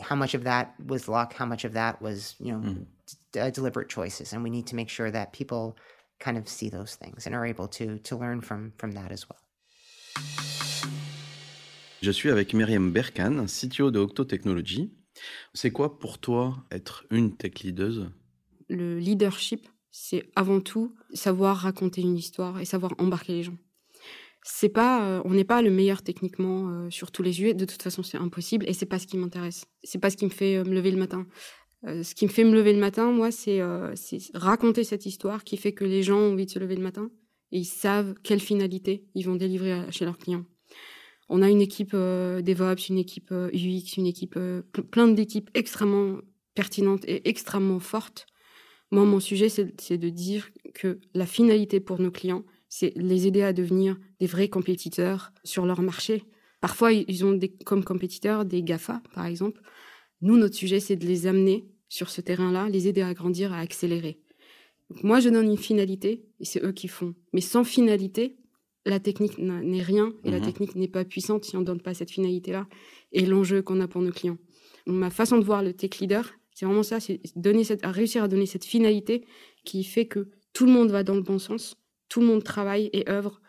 how 0.00 0.16
much 0.16 0.34
of 0.34 0.44
that 0.44 0.74
was 0.84 1.06
luck, 1.08 1.32
how 1.34 1.46
much 1.46 1.64
of 1.64 1.74
that 1.74 2.02
was, 2.02 2.34
you 2.40 2.50
know, 2.52 2.58
Mm. 2.58 2.86
d- 3.32 3.40
uh, 3.40 3.50
deliberate 3.50 3.88
choices. 3.88 4.32
And 4.32 4.42
we 4.42 4.50
need 4.50 4.66
to 4.68 4.74
make 4.76 4.88
sure 4.88 5.10
that 5.12 5.32
people 5.32 5.76
kind 6.18 6.36
of 6.36 6.48
see 6.48 6.68
those 6.70 6.96
things 6.96 7.26
and 7.26 7.34
are 7.36 7.46
able 7.46 7.68
to 7.68 7.98
to 7.98 8.16
learn 8.16 8.40
from 8.40 8.72
from 8.78 8.92
that 8.92 9.12
as 9.12 9.26
well. 9.28 9.38
Je 12.02 12.10
suis 12.10 12.30
avec 12.30 12.52
Myriam 12.52 12.90
Berkan, 12.90 13.46
CTO 13.46 13.92
de 13.92 14.00
Octo 14.00 14.24
Technology. 14.24 14.90
C'est 15.54 15.70
quoi 15.70 16.00
pour 16.00 16.18
toi 16.18 16.64
être 16.72 17.06
une 17.12 17.36
tech 17.36 17.60
leaduse? 17.62 18.10
Le 18.68 18.98
leadership, 18.98 19.68
c'est 19.92 20.24
avant 20.34 20.60
tout 20.60 20.96
savoir 21.14 21.58
raconter 21.58 22.00
une 22.00 22.16
histoire 22.16 22.58
et 22.58 22.64
savoir 22.64 22.94
embarquer 22.98 23.34
les 23.34 23.42
gens. 23.44 23.56
C'est 24.42 24.68
pas, 24.68 25.06
euh, 25.06 25.22
on 25.24 25.30
n'est 25.30 25.44
pas 25.44 25.62
le 25.62 25.70
meilleur 25.70 26.02
techniquement 26.02 26.70
euh, 26.70 26.90
sur 26.90 27.12
tous 27.12 27.22
les 27.22 27.32
sujets. 27.32 27.54
De 27.54 27.64
toute 27.64 27.82
façon, 27.82 28.02
c'est 28.02 28.18
impossible 28.18 28.68
et 28.68 28.72
c'est 28.72 28.84
pas 28.84 28.98
ce 28.98 29.06
qui 29.06 29.16
m'intéresse. 29.16 29.64
C'est 29.84 30.00
pas 30.00 30.10
ce 30.10 30.16
qui 30.16 30.24
me 30.24 30.30
fait 30.30 30.56
euh, 30.56 30.64
me 30.64 30.74
lever 30.74 30.90
le 30.90 30.98
matin. 30.98 31.24
Ce 31.84 32.14
qui 32.16 32.26
me 32.26 32.30
fait 32.30 32.44
me 32.44 32.54
lever 32.54 32.72
le 32.72 32.80
matin, 32.80 33.10
moi, 33.10 33.32
c'est 33.32 33.60
raconter 34.34 34.84
cette 34.84 35.04
histoire 35.04 35.42
qui 35.42 35.56
fait 35.56 35.72
que 35.72 35.84
les 35.84 36.04
gens 36.04 36.16
ont 36.16 36.32
envie 36.32 36.46
de 36.46 36.50
se 36.50 36.60
lever 36.60 36.76
le 36.76 36.82
matin 36.82 37.10
et 37.50 37.58
ils 37.58 37.64
savent 37.64 38.14
quelle 38.22 38.38
finalité 38.38 39.04
ils 39.16 39.26
vont 39.26 39.34
délivrer 39.34 39.90
chez 39.90 40.04
leurs 40.04 40.16
clients. 40.16 40.44
On 41.28 41.42
a 41.42 41.48
une 41.50 41.60
équipe 41.60 41.92
euh, 41.94 42.42
DevOps, 42.42 42.88
une 42.88 42.98
équipe 42.98 43.30
euh, 43.32 43.50
UX, 43.52 43.96
une 43.96 44.06
équipe, 44.06 44.34
euh, 44.36 44.62
ple- 44.72 44.82
plein 44.82 45.08
d'équipes 45.08 45.50
extrêmement 45.54 46.18
pertinentes 46.54 47.04
et 47.06 47.28
extrêmement 47.28 47.80
fortes. 47.80 48.26
Moi, 48.90 49.04
mon 49.04 49.20
sujet, 49.20 49.48
c'est 49.48 49.96
de 49.98 50.08
dire 50.10 50.50
que 50.74 51.00
la 51.14 51.24
finalité 51.26 51.80
pour 51.80 51.98
nos 51.98 52.10
clients, 52.10 52.44
c'est 52.68 52.92
les 52.96 53.26
aider 53.26 53.42
à 53.42 53.52
devenir 53.54 53.98
des 54.20 54.26
vrais 54.26 54.48
compétiteurs 54.48 55.32
sur 55.44 55.64
leur 55.64 55.80
marché. 55.80 56.24
Parfois, 56.60 56.92
ils- 56.92 57.24
ont 57.24 57.32
des, 57.32 57.48
comme 57.50 57.84
compétiteurs 57.84 58.44
des 58.44 58.62
GAFA, 58.62 59.02
par 59.14 59.26
exemple. 59.26 59.60
Nous, 60.20 60.36
notre 60.36 60.54
sujet, 60.54 60.78
c'est 60.80 60.96
de 60.96 61.06
les 61.06 61.26
amener 61.26 61.66
sur 61.88 62.10
ce 62.10 62.20
terrain-là, 62.20 62.68
les 62.68 62.86
aider 62.88 63.02
à 63.02 63.14
grandir, 63.14 63.52
à 63.52 63.58
accélérer. 63.58 64.20
Moi, 65.02 65.20
je 65.20 65.30
donne 65.30 65.46
une 65.50 65.56
finalité 65.58 66.24
et 66.38 66.44
c'est 66.44 66.62
eux 66.62 66.72
qui 66.72 66.88
font. 66.88 67.14
Mais 67.32 67.40
sans 67.40 67.64
finalité, 67.64 68.36
la 68.84 68.98
technique 69.00 69.38
n'est 69.38 69.82
rien 69.82 70.12
et 70.24 70.30
la 70.30 70.38
Mhm. 70.38 70.44
technique 70.44 70.74
n'est 70.74 70.88
pas 70.88 71.04
puissante 71.04 71.44
si 71.44 71.56
on 71.56 71.60
ne 71.60 71.64
donne 71.64 71.80
pas 71.80 71.94
cette 71.94 72.10
finalité-là 72.10 72.66
et 73.12 73.24
l'enjeu 73.26 73.62
qu'on 73.62 73.80
a 73.80 73.88
pour 73.88 74.02
nos 74.02 74.10
clients. 74.10 74.38
Donc, 74.86 74.96
ma 74.96 75.10
façon 75.10 75.38
de 75.38 75.44
voir 75.44 75.62
le 75.62 75.72
tech 75.72 75.98
leader, 76.00 76.32
c'est 76.54 76.66
vraiment 76.66 76.82
ça, 76.82 76.98
c'est 77.00 77.20
donner 77.36 77.64
cette, 77.64 77.84
réussir 77.86 78.24
à 78.24 78.28
donner 78.28 78.46
cette 78.46 78.64
finalité 78.64 79.24
qui 79.64 79.84
fait 79.84 80.06
que 80.06 80.30
tout 80.52 80.66
le 80.66 80.72
monde 80.72 80.90
va 80.90 81.02
dans 81.04 81.14
le 81.14 81.22
bon 81.22 81.38
sens, 81.38 81.76
tout 82.08 82.20
le 82.20 82.26
monde 82.26 82.42
travaille 82.42 82.90
et 82.92 83.08
œuvre 83.08 83.40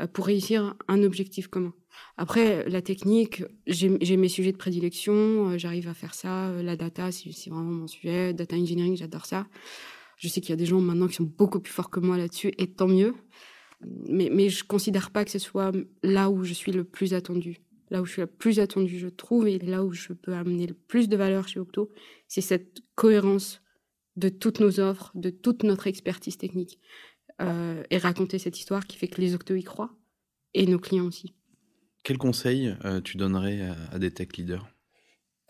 euh, 0.00 0.06
pour 0.06 0.26
réussir 0.26 0.74
un 0.88 1.02
objectif 1.04 1.46
commun. 1.46 1.72
Après, 2.16 2.68
la 2.68 2.82
technique, 2.82 3.42
j'ai 3.66 4.16
mes 4.16 4.28
sujets 4.28 4.52
de 4.52 4.56
prédilection, 4.56 5.50
euh, 5.50 5.58
j'arrive 5.58 5.88
à 5.88 5.94
faire 5.94 6.14
ça, 6.14 6.48
euh, 6.48 6.62
la 6.62 6.76
data, 6.76 7.12
c'est 7.12 7.30
vraiment 7.50 7.70
mon 7.70 7.86
sujet, 7.86 8.32
data 8.34 8.56
engineering, 8.56 8.96
j'adore 8.96 9.26
ça. 9.26 9.46
Je 10.16 10.28
sais 10.28 10.40
qu'il 10.40 10.50
y 10.50 10.52
a 10.52 10.56
des 10.56 10.66
gens 10.66 10.80
maintenant 10.80 11.06
qui 11.06 11.14
sont 11.14 11.24
beaucoup 11.38 11.60
plus 11.60 11.72
forts 11.72 11.90
que 11.90 12.00
moi 12.00 12.18
là-dessus, 12.18 12.52
et 12.58 12.66
tant 12.72 12.88
mieux. 12.88 13.14
Mais, 13.82 14.28
mais 14.30 14.48
je 14.48 14.64
considère 14.64 15.10
pas 15.10 15.24
que 15.24 15.30
ce 15.30 15.38
soit 15.38 15.72
là 16.02 16.30
où 16.30 16.44
je 16.44 16.52
suis 16.52 16.72
le 16.72 16.84
plus 16.84 17.14
attendu. 17.14 17.58
Là 17.90 18.02
où 18.02 18.04
je 18.04 18.12
suis 18.12 18.20
la 18.20 18.26
plus 18.26 18.60
attendue, 18.60 18.98
je 18.98 19.08
trouve, 19.08 19.48
et 19.48 19.58
là 19.58 19.84
où 19.84 19.92
je 19.92 20.12
peux 20.12 20.34
amener 20.34 20.66
le 20.66 20.74
plus 20.74 21.08
de 21.08 21.16
valeur 21.16 21.48
chez 21.48 21.58
Octo, 21.58 21.90
c'est 22.28 22.40
cette 22.40 22.80
cohérence 22.94 23.60
de 24.16 24.28
toutes 24.28 24.60
nos 24.60 24.78
offres, 24.80 25.10
de 25.14 25.30
toute 25.30 25.62
notre 25.64 25.86
expertise 25.86 26.36
technique, 26.36 26.78
euh, 27.40 27.82
et 27.90 27.98
raconter 27.98 28.38
cette 28.38 28.58
histoire 28.58 28.86
qui 28.86 28.96
fait 28.96 29.08
que 29.08 29.20
les 29.20 29.34
Octo 29.34 29.54
y 29.54 29.64
croient, 29.64 29.96
et 30.54 30.66
nos 30.66 30.78
clients 30.78 31.06
aussi. 31.06 31.34
Quel 32.04 32.18
conseil 32.18 32.74
euh, 32.84 33.00
tu 33.00 33.16
donnerais 33.16 33.62
à, 33.62 33.76
à 33.92 33.98
des 33.98 34.10
tech 34.12 34.28
leaders? 34.36 34.68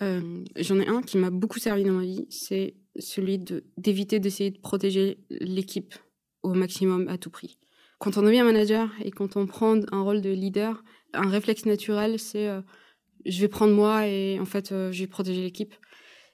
Euh, 0.02 0.42
J'en 0.56 0.80
ai 0.80 0.86
un 0.86 1.02
qui 1.02 1.18
m'a 1.18 1.30
beaucoup 1.30 1.58
servi 1.58 1.84
dans 1.84 1.92
ma 1.92 2.04
vie, 2.04 2.26
c'est 2.30 2.74
celui 2.98 3.38
de- 3.38 3.64
d'éviter 3.76 4.18
d'essayer 4.18 4.50
de 4.50 4.58
protéger 4.58 5.18
l'équipe 5.30 5.94
au 6.42 6.54
maximum 6.54 7.06
à 7.08 7.18
tout 7.18 7.30
prix. 7.30 7.58
Quand 8.00 8.16
on 8.16 8.22
devient 8.22 8.42
manager 8.42 8.90
et 9.04 9.10
quand 9.10 9.36
on 9.36 9.46
prend 9.46 9.78
un 9.92 10.00
rôle 10.00 10.22
de 10.22 10.30
leader, 10.30 10.82
un 11.12 11.28
réflexe 11.28 11.66
naturel, 11.66 12.18
c'est 12.18 12.48
euh, 12.48 12.62
je 13.26 13.38
vais 13.42 13.48
prendre 13.48 13.74
moi 13.74 14.06
et 14.06 14.40
en 14.40 14.46
fait 14.46 14.72
euh, 14.72 14.90
je 14.90 15.00
vais 15.00 15.06
protéger 15.06 15.42
l'équipe. 15.42 15.74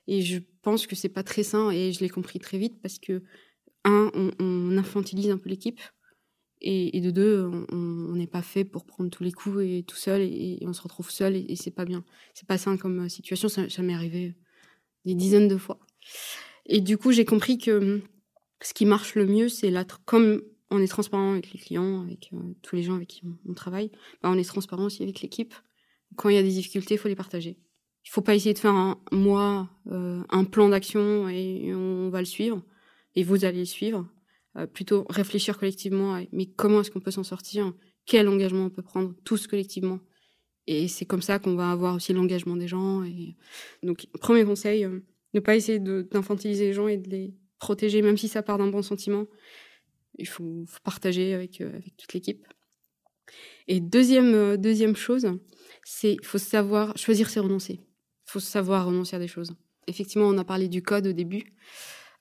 Et 0.07 0.23
je 0.23 0.39
pense 0.63 0.87
que 0.87 0.95
c'est 0.95 1.09
pas 1.09 1.25
très 1.25 1.43
sain 1.43 1.73
et 1.73 1.93
je 1.93 1.99
l'ai 2.01 2.09
compris 2.09 2.39
très 2.39 2.57
vite 2.57 2.81
parce 2.81 3.01
que 3.01 3.25
un, 3.85 4.13
on, 4.39 4.79
infantilise 4.79 5.29
un 5.29 5.39
peu 5.39 5.49
l'équipe 5.49 5.81
et, 6.61 7.01
de 7.01 7.11
deux, 7.11 7.51
on- 7.73 8.15
n'est 8.15 8.29
pas 8.29 8.43
fait 8.43 8.65
pour 8.65 8.87
prendre 8.87 9.11
tous 9.11 9.25
les 9.25 9.33
coups 9.33 9.59
et 9.63 9.85
tout 9.87 9.97
seul 9.97 10.23
et, 10.23 10.59
on 10.63 10.73
se 10.73 10.83
retrouve 10.83 11.11
seul 11.11 11.35
et, 11.35 11.47
et 11.49 11.57
c'est 11.57 11.73
pas 11.73 11.85
bien. 11.85 12.05
C'est 12.33 12.47
pas 12.47 12.59
sain 12.59 12.77
comme 12.77 13.07
euh, 13.07 13.09
situation, 13.09 13.49
ça, 13.49 13.83
m'est 13.83 13.95
arrivé 13.95 14.37
des 15.05 15.17
dizaines 15.17 15.49
de 15.49 15.57
fois. 15.57 15.81
Et 16.67 16.81
du 16.81 16.97
coup, 16.97 17.11
j'ai 17.11 17.25
compris 17.25 17.59
que 17.59 18.01
ce 18.63 18.73
qui 18.73 18.87
marche 18.87 19.17
le 19.17 19.27
mieux, 19.27 19.49
c'est 19.49 19.71
l'être 19.71 20.01
comme 20.05 20.43
on 20.71 20.81
est 20.81 20.89
transparent 20.89 21.33
avec 21.33 21.53
les 21.53 21.59
clients, 21.59 22.03
avec 22.03 22.31
euh, 22.33 22.55
tous 22.63 22.77
les 22.77 22.83
gens 22.83 22.95
avec 22.97 23.09
qui 23.09 23.23
on, 23.49 23.55
travaille, 23.55 23.91
bah, 24.23 24.31
on 24.31 24.39
est 24.39 24.45
transparent 24.45 24.85
aussi 24.85 25.03
avec 25.03 25.21
l'équipe. 25.21 25.55
Quand 26.17 26.29
il 26.29 26.37
y 26.37 26.39
a 26.39 26.43
des 26.43 26.51
difficultés, 26.51 26.95
il 26.95 26.99
faut 26.99 27.09
les 27.09 27.17
partager. 27.17 27.59
Il 28.05 28.11
faut 28.11 28.23
pas 28.23 28.35
essayer 28.35 28.55
de 28.55 28.59
faire 28.59 28.75
un 28.75 29.01
moi 29.11 29.69
euh, 29.91 30.23
un 30.31 30.45
plan 30.45 30.69
d'action 30.69 31.29
et 31.29 31.73
on 31.75 32.09
va 32.09 32.21
le 32.21 32.25
suivre 32.25 32.63
et 33.15 33.25
vous 33.25 33.45
allez 33.45 33.61
le 33.61 33.65
suivre. 33.65 34.09
Euh, 34.57 34.67
plutôt 34.67 35.05
réfléchir 35.11 35.59
collectivement 35.59 36.23
mais 36.33 36.47
comment 36.47 36.81
est-ce 36.81 36.91
qu'on 36.91 37.01
peut 37.01 37.11
s'en 37.11 37.25
sortir? 37.25 37.73
Quel 38.07 38.29
engagement 38.29 38.67
on 38.67 38.71
peut 38.71 38.83
prendre 38.83 39.15
tous 39.25 39.47
collectivement? 39.47 39.99
Et 40.69 40.89
c'est 40.89 41.05
comme 41.05 41.23
ça 41.23 41.39
qu'on 41.39 41.57
va 41.57 41.71
avoir 41.71 41.95
aussi 41.95 42.13
l'engagement 42.13 42.57
des 42.57 42.69
gens. 42.69 43.05
Donc 43.83 44.07
premier 44.21 44.45
conseil, 44.45 44.87
ne 45.35 45.41
pas 45.41 45.57
essayer 45.57 45.79
d'infantiliser 45.79 46.67
les 46.67 46.73
gens 46.73 46.89
et 46.89 46.97
de 46.97 47.09
les 47.09 47.35
protéger, 47.59 48.03
même 48.03 48.17
si 48.17 48.29
ça 48.29 48.43
part 48.43 48.59
d'un 48.59 48.69
bon 48.69 48.83
sentiment. 48.83 49.27
Il 50.19 50.27
faut, 50.27 50.65
partager 50.85 51.35
avec, 51.35 51.61
euh, 51.61 51.69
avec 51.69 51.97
toute 51.97 52.13
l'équipe. 52.13 52.47
Et 53.69 53.81
deuxième, 53.81 54.35
euh, 54.35 54.57
deuxième 54.57 54.97
chose, 54.97 55.27
c'est 55.85 56.17
faut 56.23 56.39
savoir 56.39 56.97
choisir 56.97 57.29
ses 57.29 57.41
renoncer. 57.41 57.81
Il 57.81 58.31
faut 58.31 58.41
savoir 58.41 58.87
renoncer 58.87 59.17
à 59.17 59.19
des 59.19 59.29
choses. 59.29 59.53
Effectivement, 59.87 60.27
on 60.27 60.39
a 60.39 60.45
parlé 60.45 60.69
du 60.69 60.83
code 60.83 61.07
au 61.07 61.13
début. 61.13 61.55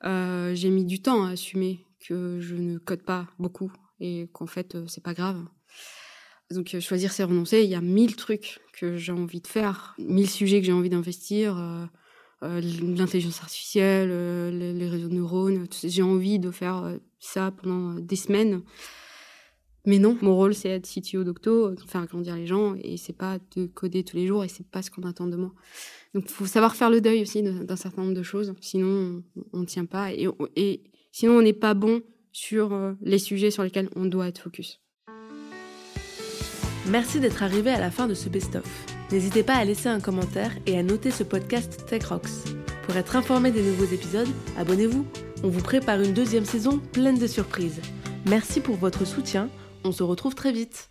Euh, 0.04 0.54
J'ai 0.54 0.70
mis 0.70 0.86
du 0.86 1.02
temps 1.02 1.26
à 1.26 1.32
assumer 1.32 1.86
que 2.00 2.40
je 2.40 2.56
ne 2.56 2.78
code 2.78 3.04
pas 3.04 3.28
beaucoup 3.40 3.72
et 4.00 4.28
qu'en 4.34 4.46
fait, 4.46 4.78
c'est 4.88 5.04
pas 5.04 5.14
grave. 5.14 5.44
Donc, 6.52 6.76
choisir 6.80 7.12
c'est 7.12 7.24
renoncer. 7.24 7.64
Il 7.64 7.70
y 7.70 7.76
a 7.76 7.82
mille 7.82 8.16
trucs 8.16 8.60
que 8.74 8.98
j'ai 8.98 9.12
envie 9.12 9.42
de 9.42 9.48
faire, 9.48 9.96
mille 9.98 10.30
sujets 10.30 10.60
que 10.60 10.66
j'ai 10.68 10.74
envie 10.74 10.90
d'investir. 10.90 11.56
l'intelligence 12.42 13.42
artificielle, 13.42 14.10
les, 14.56 14.90
réseaux 14.90 15.10
de 15.10 15.16
neurones. 15.16 15.66
J'ai 15.84 16.04
envie 16.04 16.38
de 16.38 16.52
faire 16.52 17.00
ça 17.26 17.52
pendant 17.52 17.98
euh, 17.98 18.02
des 18.02 18.16
semaines. 18.16 18.62
Mais 19.86 20.00
non, 20.00 20.18
mon 20.22 20.36
rôle 20.36 20.54
c'est 20.54 20.70
être 20.70 20.88
CTO 20.88 21.24
d'Octo, 21.24 21.68
euh, 21.68 21.76
faire 21.88 22.06
grandir 22.08 22.36
les 22.36 22.48
gens 22.48 22.76
et 22.76 22.98
c'est 22.98 23.14
pas 23.14 23.38
de 23.56 23.68
coder 23.68 24.04
tous 24.04 24.18
les 24.18 24.28
jours 24.28 24.44
et 24.44 24.48
c'est 24.48 24.68
pas 24.68 24.82
ce 24.82 24.90
qu'on 24.90 25.04
attend 25.04 25.28
de 25.28 25.36
moi. 25.36 25.54
Donc 26.14 26.28
faut 26.30 26.46
savoir 26.46 26.76
faire 26.76 26.90
le 26.90 27.02
deuil 27.02 27.22
aussi 27.22 27.44
d'un 27.44 27.76
certain 27.76 28.02
nombre 28.02 28.16
de 28.16 28.24
choses, 28.24 28.54
sinon 28.62 29.24
on 29.54 29.60
ne 29.60 29.66
tient 29.66 29.86
pas 29.86 30.12
et, 30.12 30.28
et 30.56 30.84
sinon 31.12 31.38
on 31.38 31.42
n'est 31.42 31.54
pas 31.54 31.74
bon 31.74 32.02
sur 32.32 32.74
euh, 32.74 32.94
les 33.02 33.20
sujets 33.20 33.52
sur 33.52 33.64
lesquels 33.64 33.90
on 33.96 34.06
doit 34.06 34.28
être 34.28 34.40
focus. 34.40 34.82
Merci 36.88 37.20
d'être 37.20 37.42
arrivé 37.42 37.72
à 37.72 37.80
la 37.80 37.90
fin 37.90 38.08
de 38.08 38.14
ce 38.14 38.30
best-of. 38.30 38.66
N'hésitez 39.12 39.44
pas 39.44 39.56
à 39.56 39.66
laisser 39.66 39.90
un 39.90 40.00
commentaire 40.00 40.52
et 40.66 40.78
à 40.78 40.84
noter 40.84 41.12
ce 41.12 41.24
podcast 41.24 41.86
Tech 41.88 42.06
Rocks. 42.06 42.30
Pour 42.84 42.96
être 42.98 43.16
informé 43.16 43.52
des 43.52 43.64
nouveaux 43.64 43.86
épisodes, 43.86 44.28
abonnez-vous. 44.58 45.06
On 45.46 45.50
vous 45.50 45.62
prépare 45.62 46.02
une 46.02 46.14
deuxième 46.14 46.44
saison 46.44 46.80
pleine 46.80 47.20
de 47.20 47.28
surprises. 47.28 47.80
Merci 48.26 48.62
pour 48.62 48.78
votre 48.78 49.06
soutien. 49.06 49.48
On 49.84 49.92
se 49.92 50.02
retrouve 50.02 50.34
très 50.34 50.52
vite. 50.52 50.90